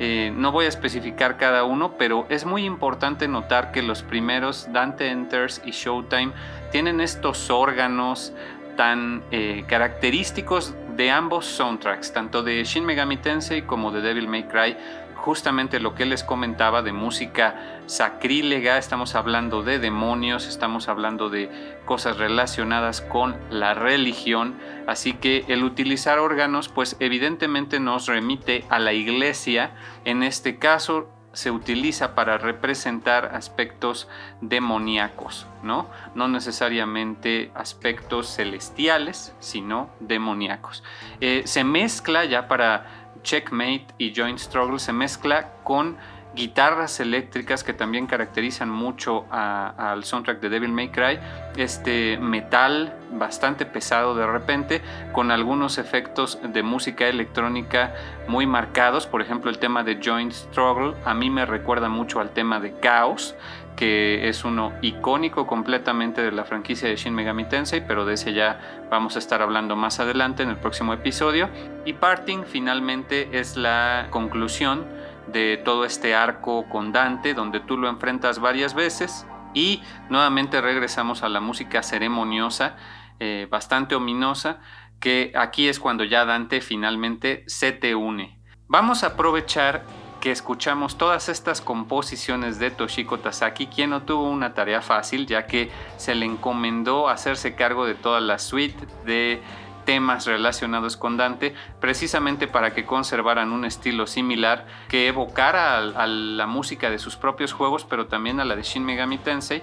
Eh, 0.00 0.32
no 0.32 0.52
voy 0.52 0.66
a 0.66 0.68
especificar 0.68 1.36
cada 1.36 1.64
uno, 1.64 1.98
pero 1.98 2.24
es 2.28 2.44
muy 2.44 2.64
importante 2.64 3.26
notar 3.26 3.72
que 3.72 3.82
los 3.82 4.04
primeros, 4.04 4.68
Dante 4.72 5.10
Enters 5.10 5.60
y 5.64 5.72
Showtime, 5.72 6.32
tienen 6.70 7.00
estos 7.00 7.50
órganos 7.50 8.32
tan 8.78 9.24
eh, 9.32 9.64
característicos 9.66 10.72
de 10.96 11.10
ambos 11.10 11.46
soundtracks, 11.46 12.12
tanto 12.12 12.44
de 12.44 12.62
Shin 12.62 12.84
Megami 12.84 13.16
Tensei 13.16 13.62
como 13.62 13.90
de 13.90 14.02
Devil 14.02 14.28
May 14.28 14.44
Cry, 14.44 14.76
justamente 15.16 15.80
lo 15.80 15.96
que 15.96 16.06
les 16.06 16.22
comentaba 16.22 16.80
de 16.82 16.92
música 16.92 17.80
sacrílega, 17.86 18.78
estamos 18.78 19.16
hablando 19.16 19.64
de 19.64 19.80
demonios, 19.80 20.46
estamos 20.46 20.88
hablando 20.88 21.28
de 21.28 21.50
cosas 21.86 22.18
relacionadas 22.18 23.00
con 23.00 23.36
la 23.50 23.74
religión, 23.74 24.56
así 24.86 25.12
que 25.12 25.44
el 25.48 25.64
utilizar 25.64 26.20
órganos 26.20 26.68
pues 26.68 26.96
evidentemente 27.00 27.80
nos 27.80 28.06
remite 28.06 28.64
a 28.68 28.78
la 28.78 28.92
iglesia, 28.92 29.72
en 30.04 30.22
este 30.22 30.58
caso 30.60 31.10
se 31.32 31.50
utiliza 31.50 32.14
para 32.14 32.38
representar 32.38 33.32
aspectos 33.34 34.08
demoníacos, 34.40 35.46
¿no? 35.62 35.88
No 36.14 36.26
necesariamente 36.28 37.50
aspectos 37.54 38.34
celestiales, 38.34 39.34
sino 39.38 39.90
demoníacos. 40.00 40.82
Eh, 41.20 41.42
se 41.44 41.64
mezcla 41.64 42.24
ya 42.24 42.48
para 42.48 43.08
Checkmate 43.22 43.86
y 43.98 44.14
Joint 44.14 44.38
Struggle 44.38 44.78
se 44.78 44.92
mezcla 44.92 45.52
con 45.64 45.96
guitarras 46.34 47.00
eléctricas 47.00 47.64
que 47.64 47.72
también 47.72 48.06
caracterizan 48.06 48.70
mucho 48.70 49.26
al 49.30 50.04
soundtrack 50.04 50.40
de 50.40 50.48
Devil 50.48 50.72
May 50.72 50.90
Cry, 50.90 51.18
este 51.56 52.18
metal 52.18 52.94
bastante 53.12 53.66
pesado 53.66 54.14
de 54.14 54.26
repente, 54.26 54.82
con 55.12 55.30
algunos 55.30 55.78
efectos 55.78 56.38
de 56.42 56.62
música 56.62 57.08
electrónica 57.08 57.94
muy 58.28 58.46
marcados, 58.46 59.06
por 59.06 59.22
ejemplo 59.22 59.50
el 59.50 59.58
tema 59.58 59.82
de 59.82 59.98
Joint 60.02 60.32
Struggle 60.32 60.94
a 61.04 61.14
mí 61.14 61.30
me 61.30 61.46
recuerda 61.46 61.88
mucho 61.88 62.20
al 62.20 62.30
tema 62.30 62.60
de 62.60 62.78
Chaos, 62.80 63.34
que 63.78 64.28
es 64.28 64.44
uno 64.44 64.72
icónico 64.82 65.46
completamente 65.46 66.20
de 66.20 66.32
la 66.32 66.44
franquicia 66.44 66.88
de 66.88 66.96
Shin 66.96 67.14
Megami 67.14 67.44
Tensei, 67.44 67.80
pero 67.86 68.04
de 68.04 68.14
ese 68.14 68.32
ya 68.32 68.86
vamos 68.90 69.14
a 69.14 69.20
estar 69.20 69.40
hablando 69.40 69.76
más 69.76 70.00
adelante 70.00 70.42
en 70.42 70.50
el 70.50 70.56
próximo 70.56 70.92
episodio. 70.92 71.48
Y 71.84 71.92
Parting 71.92 72.42
finalmente 72.44 73.38
es 73.38 73.56
la 73.56 74.08
conclusión 74.10 74.84
de 75.32 75.56
todo 75.64 75.84
este 75.84 76.14
arco 76.14 76.68
con 76.68 76.92
Dante, 76.92 77.34
donde 77.34 77.60
tú 77.60 77.76
lo 77.76 77.88
enfrentas 77.88 78.38
varias 78.38 78.74
veces 78.74 79.26
y 79.54 79.82
nuevamente 80.10 80.60
regresamos 80.60 81.22
a 81.22 81.28
la 81.28 81.40
música 81.40 81.82
ceremoniosa, 81.82 82.76
eh, 83.20 83.46
bastante 83.50 83.94
ominosa, 83.94 84.60
que 85.00 85.32
aquí 85.34 85.68
es 85.68 85.80
cuando 85.80 86.04
ya 86.04 86.24
Dante 86.24 86.60
finalmente 86.60 87.44
se 87.46 87.72
te 87.72 87.94
une. 87.94 88.38
Vamos 88.68 89.02
a 89.04 89.08
aprovechar 89.08 89.84
que 90.20 90.32
escuchamos 90.32 90.98
todas 90.98 91.28
estas 91.28 91.60
composiciones 91.60 92.58
de 92.58 92.70
Toshiko 92.70 93.18
Tasaki, 93.18 93.68
quien 93.68 93.90
no 93.90 94.02
tuvo 94.02 94.28
una 94.28 94.52
tarea 94.52 94.82
fácil, 94.82 95.26
ya 95.26 95.46
que 95.46 95.70
se 95.96 96.14
le 96.14 96.26
encomendó 96.26 97.08
hacerse 97.08 97.54
cargo 97.54 97.86
de 97.86 97.94
toda 97.94 98.20
la 98.20 98.38
suite 98.38 98.86
de 99.04 99.40
temas 99.88 100.26
relacionados 100.26 100.98
con 100.98 101.16
Dante, 101.16 101.54
precisamente 101.80 102.46
para 102.46 102.74
que 102.74 102.84
conservaran 102.84 103.52
un 103.52 103.64
estilo 103.64 104.06
similar 104.06 104.66
que 104.90 105.08
evocara 105.08 105.78
a, 105.78 106.06
la 106.06 106.46
música 106.46 106.90
de 106.90 106.98
sus 106.98 107.16
propios 107.16 107.54
juegos, 107.54 107.86
pero 107.86 108.06
también 108.06 108.38
a 108.38 108.44
la 108.44 108.54
de 108.54 108.64
Shin 108.64 108.84
Megami 108.84 109.16
Tensei. 109.16 109.62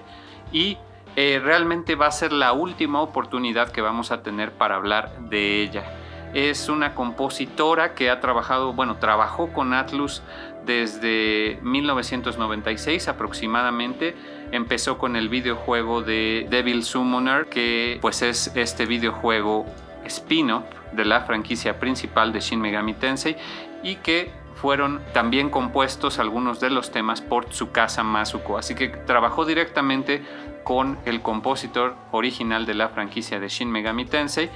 Y 0.50 0.78
eh, 1.14 1.40
realmente 1.40 1.94
va 1.94 2.08
a 2.08 2.10
ser 2.10 2.32
la 2.32 2.52
última 2.52 3.02
oportunidad 3.02 3.70
que 3.70 3.82
vamos 3.82 4.10
a 4.10 4.24
tener 4.24 4.50
para 4.50 4.74
hablar 4.74 5.16
de 5.20 5.62
ella. 5.62 5.84
Es 6.34 6.68
una 6.68 6.96
compositora 6.96 7.94
que 7.94 8.10
ha 8.10 8.18
trabajado, 8.18 8.72
bueno, 8.72 8.96
trabajó 8.96 9.52
con 9.52 9.74
Atlus 9.74 10.24
desde 10.64 11.60
1996 11.62 13.06
aproximadamente. 13.06 14.16
Empezó 14.50 14.98
con 14.98 15.14
el 15.14 15.28
videojuego 15.28 16.02
de 16.02 16.48
Devil 16.50 16.82
Summoner, 16.82 17.46
que 17.46 18.00
pues 18.02 18.22
es 18.22 18.50
este 18.56 18.86
videojuego 18.86 19.66
spin-off 20.06 20.64
de 20.92 21.04
la 21.04 21.22
franquicia 21.22 21.78
principal 21.78 22.32
de 22.32 22.40
Shin 22.40 22.60
Megami 22.60 22.94
Tensei 22.94 23.36
y 23.82 23.96
que 23.96 24.30
fueron 24.54 25.02
también 25.12 25.50
compuestos 25.50 26.18
algunos 26.18 26.60
de 26.60 26.70
los 26.70 26.90
temas 26.90 27.20
por 27.20 27.46
Tsukasa 27.46 28.02
Masuko. 28.02 28.58
Así 28.58 28.74
que 28.74 28.88
trabajó 28.88 29.44
directamente 29.44 30.24
con 30.64 30.98
el 31.04 31.20
compositor 31.20 31.94
original 32.10 32.66
de 32.66 32.74
la 32.74 32.88
franquicia 32.88 33.38
de 33.38 33.48
Shin 33.48 33.70
Megami 33.70 34.06
Tensei 34.06 34.50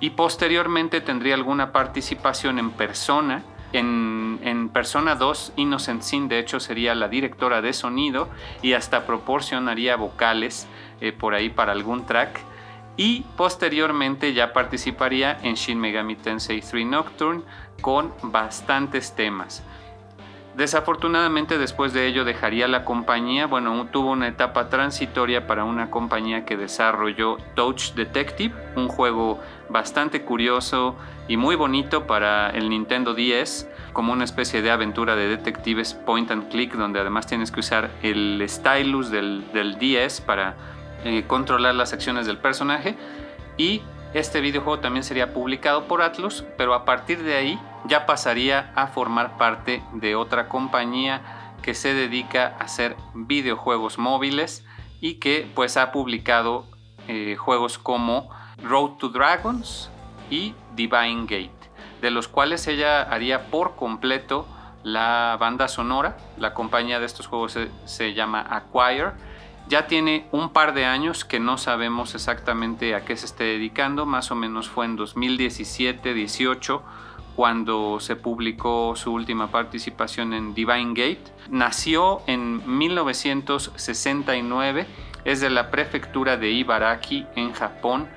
y 0.00 0.10
posteriormente 0.10 1.00
tendría 1.00 1.34
alguna 1.34 1.72
participación 1.72 2.58
en 2.58 2.70
persona. 2.70 3.42
En, 3.72 4.70
Persona 4.72 5.14
2, 5.14 5.52
Innocent 5.56 6.02
Sin 6.02 6.28
de 6.28 6.38
hecho 6.38 6.58
sería 6.58 6.94
la 6.94 7.08
directora 7.08 7.60
de 7.60 7.72
sonido 7.72 8.28
y 8.62 8.72
hasta 8.72 9.06
proporcionaría 9.06 9.96
vocales 9.96 10.66
eh, 11.00 11.12
por 11.12 11.34
ahí 11.34 11.50
para 11.50 11.72
algún 11.72 12.06
track. 12.06 12.40
Y 12.98 13.20
posteriormente 13.36 14.34
ya 14.34 14.52
participaría 14.52 15.38
en 15.44 15.54
Shin 15.54 15.78
Megami 15.78 16.16
Tensei 16.16 16.60
3 16.60 16.84
Nocturne 16.84 17.44
con 17.80 18.12
bastantes 18.22 19.14
temas. 19.14 19.62
Desafortunadamente 20.56 21.56
después 21.56 21.92
de 21.92 22.08
ello 22.08 22.24
dejaría 22.24 22.66
la 22.66 22.84
compañía, 22.84 23.46
bueno, 23.46 23.86
tuvo 23.92 24.10
una 24.10 24.26
etapa 24.26 24.68
transitoria 24.68 25.46
para 25.46 25.62
una 25.62 25.88
compañía 25.88 26.44
que 26.44 26.56
desarrolló 26.56 27.36
Touch 27.54 27.92
Detective, 27.92 28.52
un 28.74 28.88
juego 28.88 29.38
bastante 29.68 30.22
curioso 30.22 30.96
y 31.28 31.36
muy 31.36 31.54
bonito 31.54 32.08
para 32.08 32.50
el 32.50 32.68
Nintendo 32.68 33.14
10, 33.14 33.70
como 33.92 34.12
una 34.12 34.24
especie 34.24 34.60
de 34.60 34.72
aventura 34.72 35.14
de 35.14 35.28
detectives 35.28 35.94
point 35.94 36.32
and 36.32 36.48
click, 36.48 36.74
donde 36.74 36.98
además 36.98 37.28
tienes 37.28 37.52
que 37.52 37.60
usar 37.60 37.92
el 38.02 38.44
stylus 38.48 39.10
del, 39.12 39.44
del 39.52 39.78
10 39.78 40.22
para 40.22 40.56
eh, 41.04 41.24
controlar 41.26 41.74
las 41.74 41.92
acciones 41.92 42.26
del 42.26 42.38
personaje. 42.38 42.96
Y 43.56 43.82
este 44.14 44.40
videojuego 44.40 44.80
también 44.80 45.04
sería 45.04 45.32
publicado 45.32 45.84
por 45.84 46.02
Atlus, 46.02 46.44
pero 46.56 46.74
a 46.74 46.84
partir 46.84 47.22
de 47.22 47.36
ahí 47.36 47.58
ya 47.86 48.06
pasaría 48.06 48.72
a 48.74 48.86
formar 48.86 49.36
parte 49.36 49.82
de 49.92 50.16
otra 50.16 50.48
compañía 50.48 51.54
que 51.62 51.74
se 51.74 51.92
dedica 51.92 52.56
a 52.58 52.64
hacer 52.64 52.96
videojuegos 53.14 53.98
móviles 53.98 54.64
y 55.00 55.14
que 55.14 55.50
pues 55.54 55.76
ha 55.76 55.92
publicado 55.92 56.64
eh, 57.06 57.36
juegos 57.36 57.78
como 57.78 58.30
Road 58.62 58.92
to 58.98 59.08
Dragons 59.08 59.90
y 60.30 60.54
Divine 60.74 61.22
Gate, 61.22 61.70
de 62.00 62.10
los 62.10 62.28
cuales 62.28 62.66
ella 62.66 63.02
haría 63.02 63.50
por 63.50 63.76
completo 63.76 64.46
la 64.82 65.36
banda 65.38 65.68
sonora. 65.68 66.16
La 66.38 66.54
compañía 66.54 66.98
de 66.98 67.06
estos 67.06 67.26
juegos 67.26 67.52
se, 67.52 67.70
se 67.84 68.14
llama 68.14 68.40
Acquire 68.40 69.12
ya 69.68 69.86
tiene 69.86 70.26
un 70.32 70.48
par 70.50 70.74
de 70.74 70.86
años 70.86 71.24
que 71.24 71.38
no 71.40 71.56
sabemos 71.58 72.14
exactamente 72.14 72.94
a 72.94 73.04
qué 73.04 73.16
se 73.16 73.26
esté 73.26 73.44
dedicando, 73.44 74.06
más 74.06 74.30
o 74.30 74.34
menos 74.34 74.68
fue 74.68 74.86
en 74.86 74.96
2017-18 74.96 76.80
cuando 77.36 78.00
se 78.00 78.16
publicó 78.16 78.96
su 78.96 79.12
última 79.12 79.52
participación 79.52 80.32
en 80.32 80.54
Divine 80.54 80.94
Gate. 80.94 81.24
Nació 81.50 82.22
en 82.26 82.62
1969, 82.66 84.86
es 85.24 85.40
de 85.40 85.50
la 85.50 85.70
prefectura 85.70 86.36
de 86.36 86.50
Ibaraki 86.50 87.26
en 87.36 87.52
Japón 87.52 88.08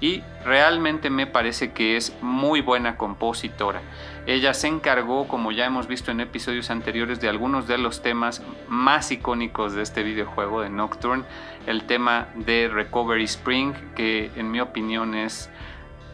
y 0.00 0.22
realmente 0.44 1.10
me 1.10 1.26
parece 1.26 1.72
que 1.72 1.98
es 1.98 2.16
muy 2.22 2.62
buena 2.62 2.96
compositora. 2.96 3.82
Ella 4.26 4.54
se 4.54 4.68
encargó, 4.68 5.26
como 5.26 5.50
ya 5.50 5.66
hemos 5.66 5.86
visto 5.86 6.10
en 6.10 6.20
episodios 6.20 6.70
anteriores, 6.70 7.20
de 7.20 7.28
algunos 7.28 7.66
de 7.66 7.78
los 7.78 8.02
temas 8.02 8.42
más 8.68 9.10
icónicos 9.10 9.72
de 9.72 9.82
este 9.82 10.02
videojuego 10.02 10.60
de 10.60 10.70
Nocturne, 10.70 11.24
el 11.66 11.84
tema 11.84 12.28
de 12.34 12.68
Recovery 12.68 13.24
Spring, 13.24 13.72
que 13.96 14.30
en 14.36 14.50
mi 14.50 14.60
opinión 14.60 15.14
es 15.14 15.50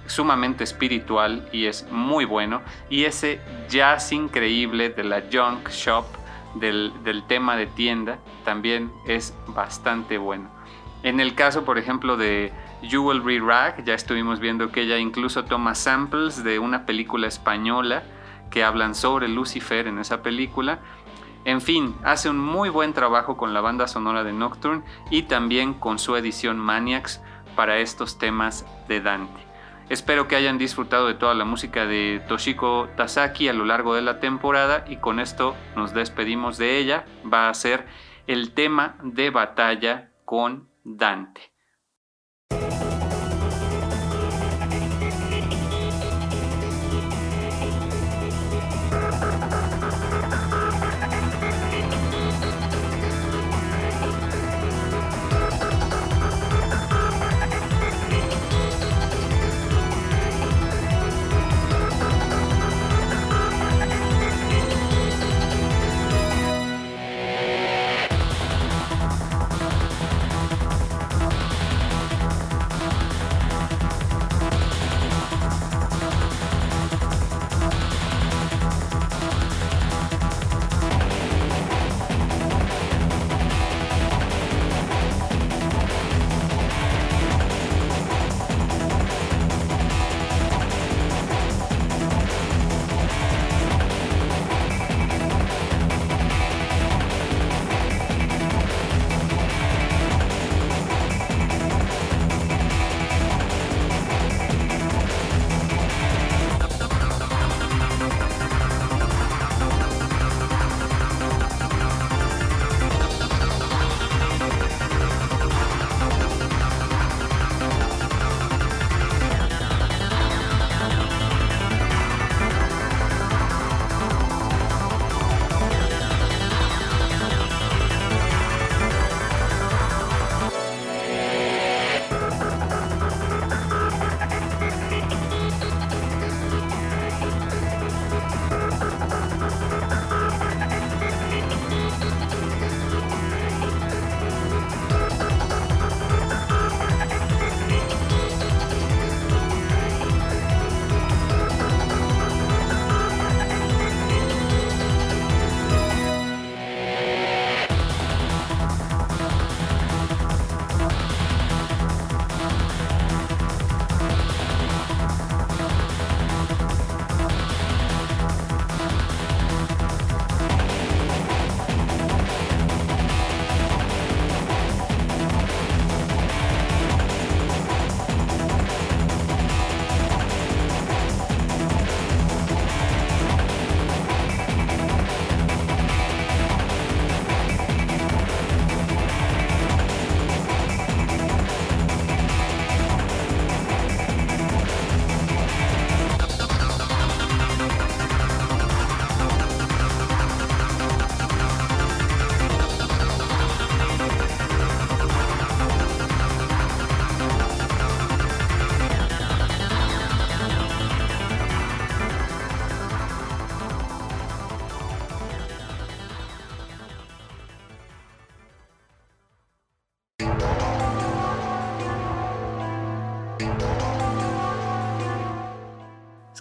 sumamente 0.07 0.65
espiritual 0.65 1.49
y 1.53 1.67
es 1.67 1.87
muy 1.91 2.25
bueno, 2.25 2.63
y 2.89 3.05
ese 3.05 3.41
jazz 3.69 4.13
increíble 4.13 4.91
de 4.91 5.05
la 5.05 5.23
Junk 5.33 5.69
Shop, 5.71 6.07
del, 6.55 6.93
del 7.03 7.27
tema 7.27 7.57
de 7.57 7.67
tienda, 7.67 8.19
también 8.45 8.91
es 9.07 9.35
bastante 9.49 10.17
bueno. 10.17 10.49
En 11.03 11.21
el 11.21 11.35
caso, 11.35 11.65
por 11.65 11.77
ejemplo, 11.77 12.17
de 12.17 12.53
Jewelry 12.83 13.39
Rag, 13.39 13.85
ya 13.85 13.95
estuvimos 13.95 14.39
viendo 14.39 14.71
que 14.71 14.83
ella 14.83 14.99
incluso 14.99 15.45
toma 15.45 15.75
samples 15.75 16.45
de 16.45 16.59
una 16.59 16.87
película 16.87 17.27
española 17.27 18.03
que 18.51 18.65
hablan 18.65 18.95
sobre 18.95 19.29
Lucifer 19.29 19.87
en 19.87 19.99
esa 19.99 20.23
película. 20.23 20.79
En 21.45 21.61
fin, 21.61 21.95
hace 22.05 22.29
un 22.29 22.39
muy 22.39 22.69
buen 22.69 22.93
trabajo 22.93 23.37
con 23.37 23.55
la 23.55 23.61
banda 23.61 23.89
sonora 23.89 24.25
de 24.25 24.33
Nocturne 24.33 24.85
y 25.11 25.23
también 25.23 25.75
con 25.75 25.99
su 25.99 26.17
edición 26.17 26.59
Maniacs 26.59 27.23
para 27.55 27.79
estos 27.79 28.19
temas 28.19 28.67
de 28.89 29.01
Dante. 29.01 29.41
Espero 29.89 30.27
que 30.27 30.35
hayan 30.35 30.59
disfrutado 30.59 31.07
de 31.07 31.15
toda 31.15 31.35
la 31.35 31.45
música 31.45 31.87
de 31.87 32.21
Toshiko 32.29 32.89
Tasaki 32.97 33.49
a 33.49 33.53
lo 33.53 33.65
largo 33.65 33.95
de 33.95 34.03
la 34.03 34.19
temporada 34.19 34.85
y 34.89 34.97
con 34.97 35.21
esto 35.21 35.55
nos 35.77 35.95
despedimos 35.95 36.59
de 36.59 36.79
ella. 36.79 37.05
Va 37.33 37.49
a 37.49 37.55
ser 37.55 37.87
el 38.27 38.53
tema 38.53 38.97
de 39.03 39.31
batalla 39.31 40.11
con 40.25 40.69
Dante. 40.83 41.56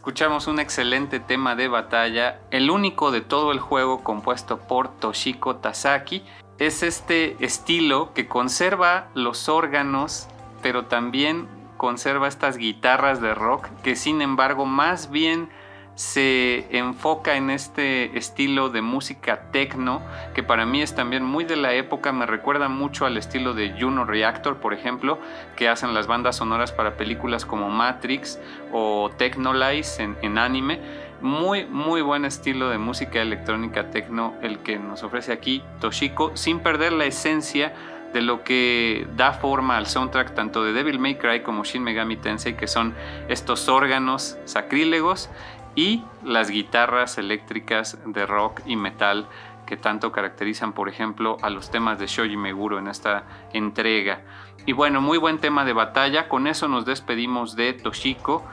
Escuchamos 0.06 0.46
un 0.46 0.60
excelente 0.60 1.20
tema 1.20 1.56
de 1.56 1.68
batalla, 1.68 2.40
el 2.52 2.70
único 2.70 3.10
de 3.10 3.22
todo 3.22 3.52
el 3.52 3.60
juego 3.60 4.04
compuesto 4.04 4.60
por 4.60 4.88
Toshiko 4.88 5.56
Tasaki. 5.56 6.24
Es 6.60 6.84
este 6.84 7.44
estilo 7.44 8.14
que 8.14 8.28
conserva 8.28 9.08
los 9.16 9.50
órganos, 9.50 10.28
pero 10.62 10.86
también 10.86 11.48
conserva 11.78 12.28
estas 12.28 12.58
guitarras 12.58 13.20
de 13.20 13.34
rock 13.34 13.68
que 13.82 13.96
sin 13.96 14.22
embargo 14.22 14.68
más 14.68 15.10
bien 15.10 15.50
se 15.96 16.78
enfoca 16.78 17.38
en 17.38 17.50
este 17.50 18.18
estilo 18.18 18.70
de 18.70 18.82
música 18.82 19.50
techno 19.52 20.02
que 20.34 20.44
para 20.44 20.66
mí 20.66 20.82
es 20.82 20.94
también 20.94 21.24
muy 21.24 21.46
de 21.46 21.56
la 21.56 21.74
época, 21.74 22.12
me 22.12 22.26
recuerda 22.26 22.68
mucho 22.68 23.06
al 23.06 23.18
estilo 23.18 23.54
de 23.54 23.76
Juno 23.80 24.04
Reactor, 24.04 24.58
por 24.58 24.74
ejemplo, 24.74 25.18
que 25.56 25.70
hacen 25.70 25.94
las 25.94 26.08
bandas 26.08 26.36
sonoras 26.36 26.74
para 26.74 26.98
películas 26.98 27.46
como 27.46 27.70
Matrix 27.70 28.40
o 28.74 29.10
Technolize 29.18 30.04
en, 30.22 30.38
anime. 30.38 31.06
Muy, 31.22 31.66
muy 31.66 32.02
buen 32.02 32.26
estilo 32.26 32.70
de 32.70 32.78
música 32.78 33.22
electrónica 33.22 33.90
techno 33.90 34.34
el 34.42 34.60
que 34.60 34.78
nos 34.78 35.02
ofrece 35.02 35.32
aquí 35.32 35.64
Toshiko, 35.80 36.36
sin 36.36 36.60
perder 36.60 36.92
la 36.92 37.06
esencia 37.06 37.74
de 38.16 38.22
lo 38.22 38.44
que 38.44 39.08
da 39.18 39.34
forma 39.34 39.76
al 39.76 39.88
soundtrack 39.88 40.34
tanto 40.34 40.64
de 40.64 40.72
Devil 40.72 41.00
May 41.00 41.16
Cry 41.16 41.42
como 41.42 41.66
Shin 41.66 41.84
Megami 41.84 42.16
Tensei, 42.16 42.56
que 42.56 42.66
son 42.66 42.96
estos 43.28 43.68
órganos 43.68 44.38
sacrílegos 44.46 45.30
y 45.76 46.04
las 46.24 46.50
guitarras 46.50 47.18
eléctricas 47.18 47.98
de 48.06 48.26
rock 48.26 48.62
y 48.66 48.76
metal 48.76 49.28
que 49.66 49.78
tanto 49.78 50.12
caracterizan, 50.12 50.74
por 50.74 50.90
ejemplo, 50.90 51.38
a 51.42 51.50
los 51.50 51.72
temas 51.72 52.00
de 52.00 52.08
Shoji 52.08 52.38
Meguro 52.38 52.80
en 52.80 52.88
esta 52.88 53.24
entrega. 53.52 54.22
Y 54.66 54.74
bueno, 54.74 55.02
muy 55.02 55.18
buen 55.18 55.40
tema 55.40 55.66
de 55.66 55.74
batalla, 55.74 56.28
con 56.28 56.48
eso 56.48 56.68
nos 56.68 56.86
despedimos 56.86 57.56
de 57.56 57.74
Toshiko. 57.74 58.44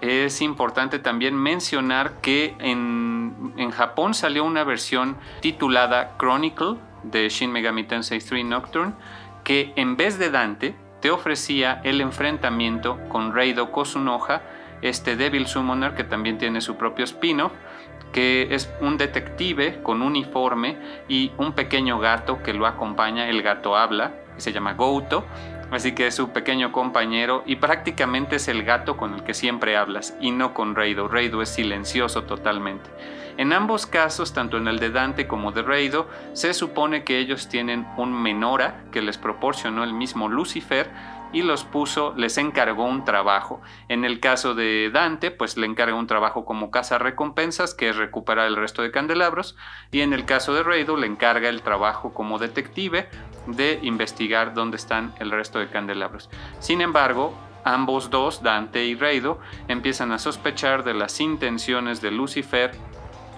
Es 0.00 0.40
importante 0.40 0.98
también 0.98 1.34
mencionar 1.34 2.20
que 2.20 2.54
en, 2.58 3.54
en 3.56 3.70
Japón 3.70 4.14
salió 4.14 4.44
una 4.44 4.64
versión 4.64 5.16
titulada 5.40 6.16
Chronicle 6.18 6.76
de 7.02 7.28
Shin 7.28 7.50
Megami 7.50 7.84
Tensei 7.84 8.20
3 8.20 8.44
Nocturne, 8.44 8.94
que 9.44 9.72
en 9.76 9.96
vez 9.96 10.18
de 10.18 10.30
Dante 10.30 10.74
te 11.00 11.10
ofrecía 11.10 11.80
el 11.84 12.00
enfrentamiento 12.00 12.98
con 13.08 13.34
Reido 13.34 13.72
Kosunoha, 13.72 14.42
este 14.82 15.16
Devil 15.16 15.46
Summoner 15.46 15.94
que 15.94 16.04
también 16.04 16.38
tiene 16.38 16.60
su 16.60 16.76
propio 16.76 17.04
spin-off, 17.04 17.52
que 18.12 18.54
es 18.54 18.70
un 18.80 18.98
detective 18.98 19.82
con 19.82 20.02
uniforme 20.02 20.76
y 21.08 21.32
un 21.38 21.52
pequeño 21.52 21.98
gato 21.98 22.42
que 22.42 22.52
lo 22.52 22.66
acompaña, 22.66 23.28
el 23.28 23.42
gato 23.42 23.76
habla, 23.76 24.12
que 24.34 24.40
se 24.40 24.52
llama 24.52 24.74
Gouto, 24.74 25.24
así 25.70 25.92
que 25.92 26.06
es 26.06 26.14
su 26.14 26.30
pequeño 26.30 26.72
compañero 26.72 27.42
y 27.46 27.56
prácticamente 27.56 28.36
es 28.36 28.48
el 28.48 28.62
gato 28.64 28.96
con 28.96 29.14
el 29.14 29.24
que 29.24 29.32
siempre 29.32 29.76
hablas 29.76 30.14
y 30.20 30.30
no 30.30 30.52
con 30.52 30.74
Reido, 30.74 31.08
Reido 31.08 31.40
es 31.40 31.48
silencioso 31.48 32.24
totalmente. 32.24 32.90
En 33.38 33.54
ambos 33.54 33.86
casos, 33.86 34.34
tanto 34.34 34.58
en 34.58 34.68
el 34.68 34.78
de 34.78 34.90
Dante 34.90 35.26
como 35.26 35.52
de 35.52 35.62
Reido, 35.62 36.06
se 36.34 36.52
supone 36.52 37.02
que 37.02 37.18
ellos 37.18 37.48
tienen 37.48 37.86
un 37.96 38.12
menora 38.12 38.84
que 38.92 39.00
les 39.00 39.16
proporcionó 39.16 39.84
el 39.84 39.94
mismo 39.94 40.28
Lucifer 40.28 40.90
y 41.32 41.42
los 41.42 41.64
puso, 41.64 42.14
les 42.16 42.38
encargó 42.38 42.84
un 42.84 43.04
trabajo. 43.04 43.60
En 43.88 44.04
el 44.04 44.20
caso 44.20 44.54
de 44.54 44.90
Dante, 44.92 45.30
pues 45.30 45.56
le 45.56 45.66
encargó 45.66 45.98
un 45.98 46.06
trabajo 46.06 46.44
como 46.44 46.70
casa 46.70 46.98
recompensas, 46.98 47.74
que 47.74 47.88
es 47.88 47.96
recuperar 47.96 48.46
el 48.46 48.56
resto 48.56 48.82
de 48.82 48.90
candelabros, 48.90 49.56
y 49.90 50.00
en 50.00 50.12
el 50.12 50.24
caso 50.24 50.54
de 50.54 50.62
Reido 50.62 50.96
le 50.96 51.06
encarga 51.06 51.48
el 51.48 51.62
trabajo 51.62 52.12
como 52.12 52.38
detective 52.38 53.08
de 53.46 53.78
investigar 53.82 54.54
dónde 54.54 54.76
están 54.76 55.14
el 55.18 55.30
resto 55.30 55.58
de 55.58 55.68
candelabros. 55.68 56.30
Sin 56.60 56.80
embargo, 56.80 57.34
ambos 57.64 58.10
dos, 58.10 58.42
Dante 58.42 58.84
y 58.84 58.94
Reido, 58.94 59.38
empiezan 59.68 60.12
a 60.12 60.18
sospechar 60.18 60.84
de 60.84 60.94
las 60.94 61.20
intenciones 61.20 62.00
de 62.00 62.10
Lucifer, 62.10 62.72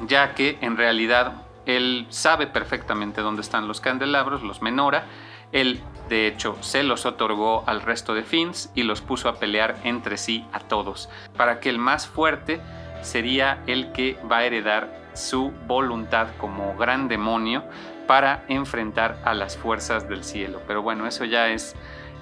ya 0.07 0.34
que 0.34 0.59
en 0.61 0.76
realidad 0.76 1.45
él 1.66 2.07
sabe 2.11 2.47
perfectamente 2.47 3.22
dónde 3.22 3.42
están 3.42 3.68
los 3.68 3.80
candelabros, 3.80 4.42
los 4.42 4.61
menora, 4.61 5.07
él 5.55 5.81
de 6.11 6.27
hecho 6.27 6.59
se 6.61 6.83
los 6.83 7.07
otorgó 7.07 7.65
al 7.67 7.81
resto 7.81 8.13
de 8.15 8.23
Fins 8.23 8.71
y 8.75 8.83
los 8.83 9.01
puso 9.01 9.31
a 9.31 9.37
pelear 9.37 9.77
entre 9.85 10.19
sí 10.19 10.45
a 10.53 10.61
todos, 10.61 11.09
para 11.37 11.61
que 11.61 11.71
el 11.71 11.79
más 11.79 12.07
fuerte 12.07 12.61
sería 13.01 13.63
el 13.67 13.93
que 13.93 14.19
va 14.31 14.39
a 14.39 14.45
heredar 14.45 15.03
su 15.15 15.53
voluntad 15.67 16.29
como 16.39 16.77
gran 16.77 17.09
demonio 17.09 17.65
para 18.07 18.45
enfrentar 18.49 19.19
a 19.25 19.33
las 19.33 19.57
fuerzas 19.57 20.09
del 20.09 20.25
cielo. 20.25 20.61
Pero 20.67 20.83
bueno, 20.83 21.07
eso 21.07 21.25
ya 21.25 21.49
es 21.49 21.75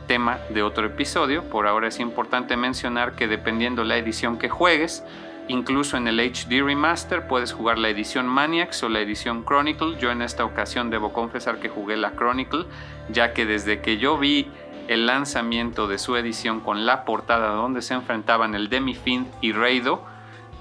tema 0.07 0.39
de 0.51 0.63
otro 0.63 0.87
episodio. 0.87 1.45
Por 1.45 1.67
ahora 1.67 1.89
es 1.89 1.99
importante 1.99 2.57
mencionar 2.57 3.15
que 3.15 3.29
dependiendo 3.29 3.83
la 3.83 3.97
edición 3.97 4.39
que 4.39 4.49
juegues, 4.49 5.03
incluso 5.49 5.97
en 5.97 6.09
el 6.09 6.21
HD 6.21 6.63
Remaster 6.65 7.27
puedes 7.27 7.53
jugar 7.53 7.79
la 7.79 7.89
edición 7.89 8.27
Maniacs 8.27 8.83
o 8.83 8.89
la 8.89 9.01
edición 9.01 9.45
Chronicle. 9.45 9.97
Yo 9.99 10.11
en 10.11 10.23
esta 10.23 10.45
ocasión 10.45 10.91
debo 10.91 11.13
confesar 11.13 11.61
que 11.61 11.69
jugué 11.69 11.97
la 11.97 12.13
Chronicle, 12.13 12.65
ya 13.09 13.33
que 13.33 13.47
desde 13.47 13.81
que 13.81 13.99
yo 13.99 14.19
vi 14.19 14.49
el 14.89 15.07
lanzamiento 15.07 15.87
de 15.89 15.99
su 15.99 16.17
edición 16.17 16.61
con 16.61 16.87
la 16.87 17.05
portada 17.05 17.51
donde 17.51 17.83
se 17.83 17.95
enfrentaban 17.95 18.55
el 18.55 18.69
Demi-Fiend 18.69 19.27
y 19.41 19.53
Reido, 19.53 20.05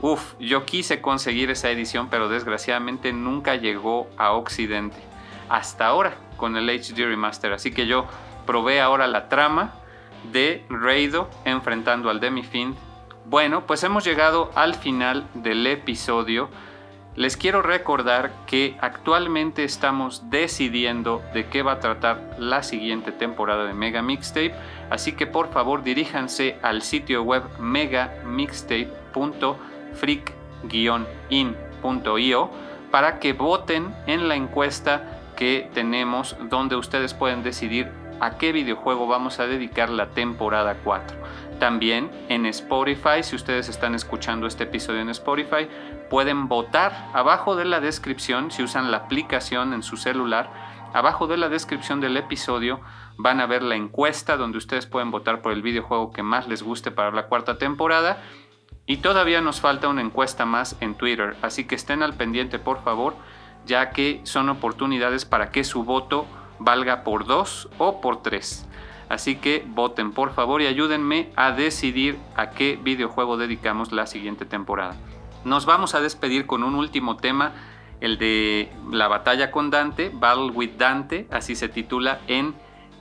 Uf, 0.01 0.33
yo 0.39 0.65
quise 0.65 0.99
conseguir 0.99 1.51
esa 1.51 1.69
edición, 1.69 2.07
pero 2.09 2.27
desgraciadamente 2.27 3.13
nunca 3.13 3.55
llegó 3.55 4.09
a 4.17 4.31
Occidente. 4.31 4.97
Hasta 5.47 5.85
ahora, 5.85 6.15
con 6.37 6.57
el 6.57 6.67
HD 6.69 7.05
Remaster. 7.05 7.53
Así 7.53 7.71
que 7.71 7.85
yo 7.85 8.07
probé 8.47 8.81
ahora 8.81 9.05
la 9.05 9.29
trama 9.29 9.75
de 10.31 10.65
Reido 10.69 11.29
enfrentando 11.45 12.09
al 12.09 12.19
Demi-Fiend. 12.19 12.75
Bueno, 13.25 13.65
pues 13.65 13.83
hemos 13.83 14.03
llegado 14.03 14.51
al 14.55 14.75
final 14.75 15.25
del 15.33 15.65
episodio. 15.67 16.49
Les 17.15 17.37
quiero 17.37 17.61
recordar 17.61 18.31
que 18.45 18.77
actualmente 18.79 19.63
estamos 19.63 20.29
decidiendo 20.29 21.21
de 21.33 21.47
qué 21.47 21.61
va 21.61 21.73
a 21.73 21.79
tratar 21.79 22.35
la 22.39 22.63
siguiente 22.63 23.11
temporada 23.11 23.65
de 23.65 23.73
Mega 23.73 24.01
Mixtape, 24.01 24.55
así 24.89 25.13
que 25.13 25.27
por 25.27 25.51
favor 25.51 25.83
diríjanse 25.83 26.57
al 26.61 26.81
sitio 26.81 27.23
web 27.23 27.43
megamixtape.com 27.59 29.71
freak-in.io 29.93 32.49
para 32.91 33.19
que 33.19 33.33
voten 33.33 33.93
en 34.07 34.27
la 34.27 34.35
encuesta 34.35 35.19
que 35.35 35.69
tenemos 35.73 36.35
donde 36.49 36.75
ustedes 36.75 37.13
pueden 37.13 37.43
decidir 37.43 37.91
a 38.19 38.37
qué 38.37 38.51
videojuego 38.51 39.07
vamos 39.07 39.39
a 39.39 39.47
dedicar 39.47 39.89
la 39.89 40.09
temporada 40.09 40.77
4. 40.83 41.17
También 41.61 42.09
en 42.27 42.47
Spotify, 42.47 43.21
si 43.21 43.35
ustedes 43.35 43.69
están 43.69 43.93
escuchando 43.93 44.47
este 44.47 44.63
episodio 44.63 45.01
en 45.01 45.09
Spotify, 45.09 45.67
pueden 46.09 46.47
votar 46.47 47.11
abajo 47.13 47.55
de 47.55 47.65
la 47.65 47.79
descripción, 47.79 48.49
si 48.49 48.63
usan 48.63 48.89
la 48.89 48.97
aplicación 48.97 49.71
en 49.73 49.83
su 49.83 49.95
celular, 49.95 50.49
abajo 50.91 51.27
de 51.27 51.37
la 51.37 51.49
descripción 51.49 52.01
del 52.01 52.17
episodio 52.17 52.81
van 53.15 53.39
a 53.39 53.45
ver 53.45 53.61
la 53.61 53.75
encuesta 53.75 54.37
donde 54.37 54.57
ustedes 54.57 54.87
pueden 54.87 55.11
votar 55.11 55.43
por 55.43 55.51
el 55.51 55.61
videojuego 55.61 56.11
que 56.11 56.23
más 56.23 56.47
les 56.47 56.63
guste 56.63 56.89
para 56.89 57.11
la 57.11 57.27
cuarta 57.27 57.59
temporada 57.59 58.17
y 58.87 58.97
todavía 58.97 59.39
nos 59.41 59.61
falta 59.61 59.87
una 59.87 60.01
encuesta 60.01 60.45
más 60.45 60.75
en 60.79 60.95
Twitter, 60.95 61.37
así 61.43 61.65
que 61.65 61.75
estén 61.75 62.01
al 62.01 62.15
pendiente 62.15 62.57
por 62.57 62.83
favor, 62.83 63.13
ya 63.67 63.91
que 63.91 64.21
son 64.23 64.49
oportunidades 64.49 65.25
para 65.25 65.51
que 65.51 65.63
su 65.63 65.83
voto 65.83 66.25
valga 66.57 67.03
por 67.03 67.27
dos 67.27 67.69
o 67.77 68.01
por 68.01 68.23
tres. 68.23 68.67
Así 69.11 69.35
que 69.35 69.65
voten 69.67 70.13
por 70.13 70.33
favor 70.33 70.61
y 70.61 70.67
ayúdenme 70.67 71.33
a 71.35 71.51
decidir 71.51 72.17
a 72.37 72.51
qué 72.51 72.79
videojuego 72.81 73.35
dedicamos 73.35 73.91
la 73.91 74.07
siguiente 74.07 74.45
temporada. 74.45 74.95
Nos 75.43 75.65
vamos 75.65 75.95
a 75.95 75.99
despedir 75.99 76.45
con 76.45 76.63
un 76.63 76.75
último 76.75 77.17
tema, 77.17 77.51
el 77.99 78.17
de 78.17 78.71
la 78.89 79.09
batalla 79.09 79.51
con 79.51 79.69
Dante, 79.69 80.11
Battle 80.13 80.51
with 80.51 80.77
Dante, 80.77 81.27
así 81.29 81.57
se 81.57 81.67
titula 81.67 82.21
en 82.27 82.55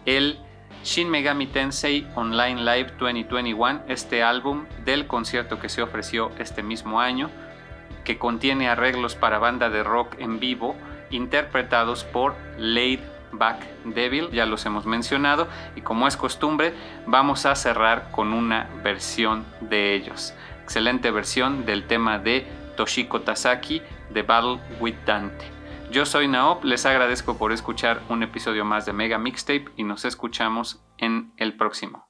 el 0.05 0.41
Shin 0.83 1.09
Megami 1.09 1.47
Tensei 1.47 2.09
Online 2.17 2.61
Live 2.61 2.95
2021, 2.99 3.83
este 3.87 4.25
álbum 4.25 4.65
del 4.85 5.07
concierto 5.07 5.61
que 5.61 5.69
se 5.69 5.81
ofreció 5.81 6.33
este 6.41 6.65
mismo 6.65 7.01
año, 7.01 7.31
que 8.03 8.19
contiene 8.19 8.69
arreglos 8.69 9.15
para 9.15 9.39
banda 9.39 9.71
de 9.71 9.85
rock 9.85 10.17
en 10.19 10.41
vivo 10.41 10.75
interpretados 11.11 12.03
por 12.03 12.35
Laid 12.59 12.99
Back 13.33 13.67
Devil, 13.85 14.31
ya 14.31 14.47
los 14.47 14.65
hemos 14.67 14.87
mencionado, 14.87 15.49
y 15.77 15.81
como 15.81 16.07
es 16.09 16.17
costumbre, 16.17 16.75
vamos 17.07 17.47
a 17.47 17.55
cerrar 17.55 18.11
con 18.11 18.33
una 18.33 18.69
versión 18.83 19.45
de 19.61 19.95
ellos. 19.95 20.35
Excelente 20.63 21.11
versión 21.11 21.67
del 21.67 21.87
tema 21.87 22.19
de 22.19 22.47
Toshiko 22.77 23.23
Tasaki 23.23 23.83
de 24.11 24.23
Battle 24.23 24.59
with 24.81 24.97
Dante. 25.07 25.45
Yo 25.91 26.07
soy 26.07 26.29
Naop, 26.29 26.65
les 26.65 26.87
agradezco 26.87 27.37
por 27.37 27.53
escuchar 27.53 28.01
un 28.09 28.23
episodio 28.23 28.65
más 28.65 28.87
de 28.87 28.93
Mega 28.93 29.19
Mixtape 29.19 29.67
y 29.77 29.83
nos 29.83 30.05
escuchamos 30.05 30.81
en 30.99 31.33
el 31.37 31.57
próximo. 31.57 32.10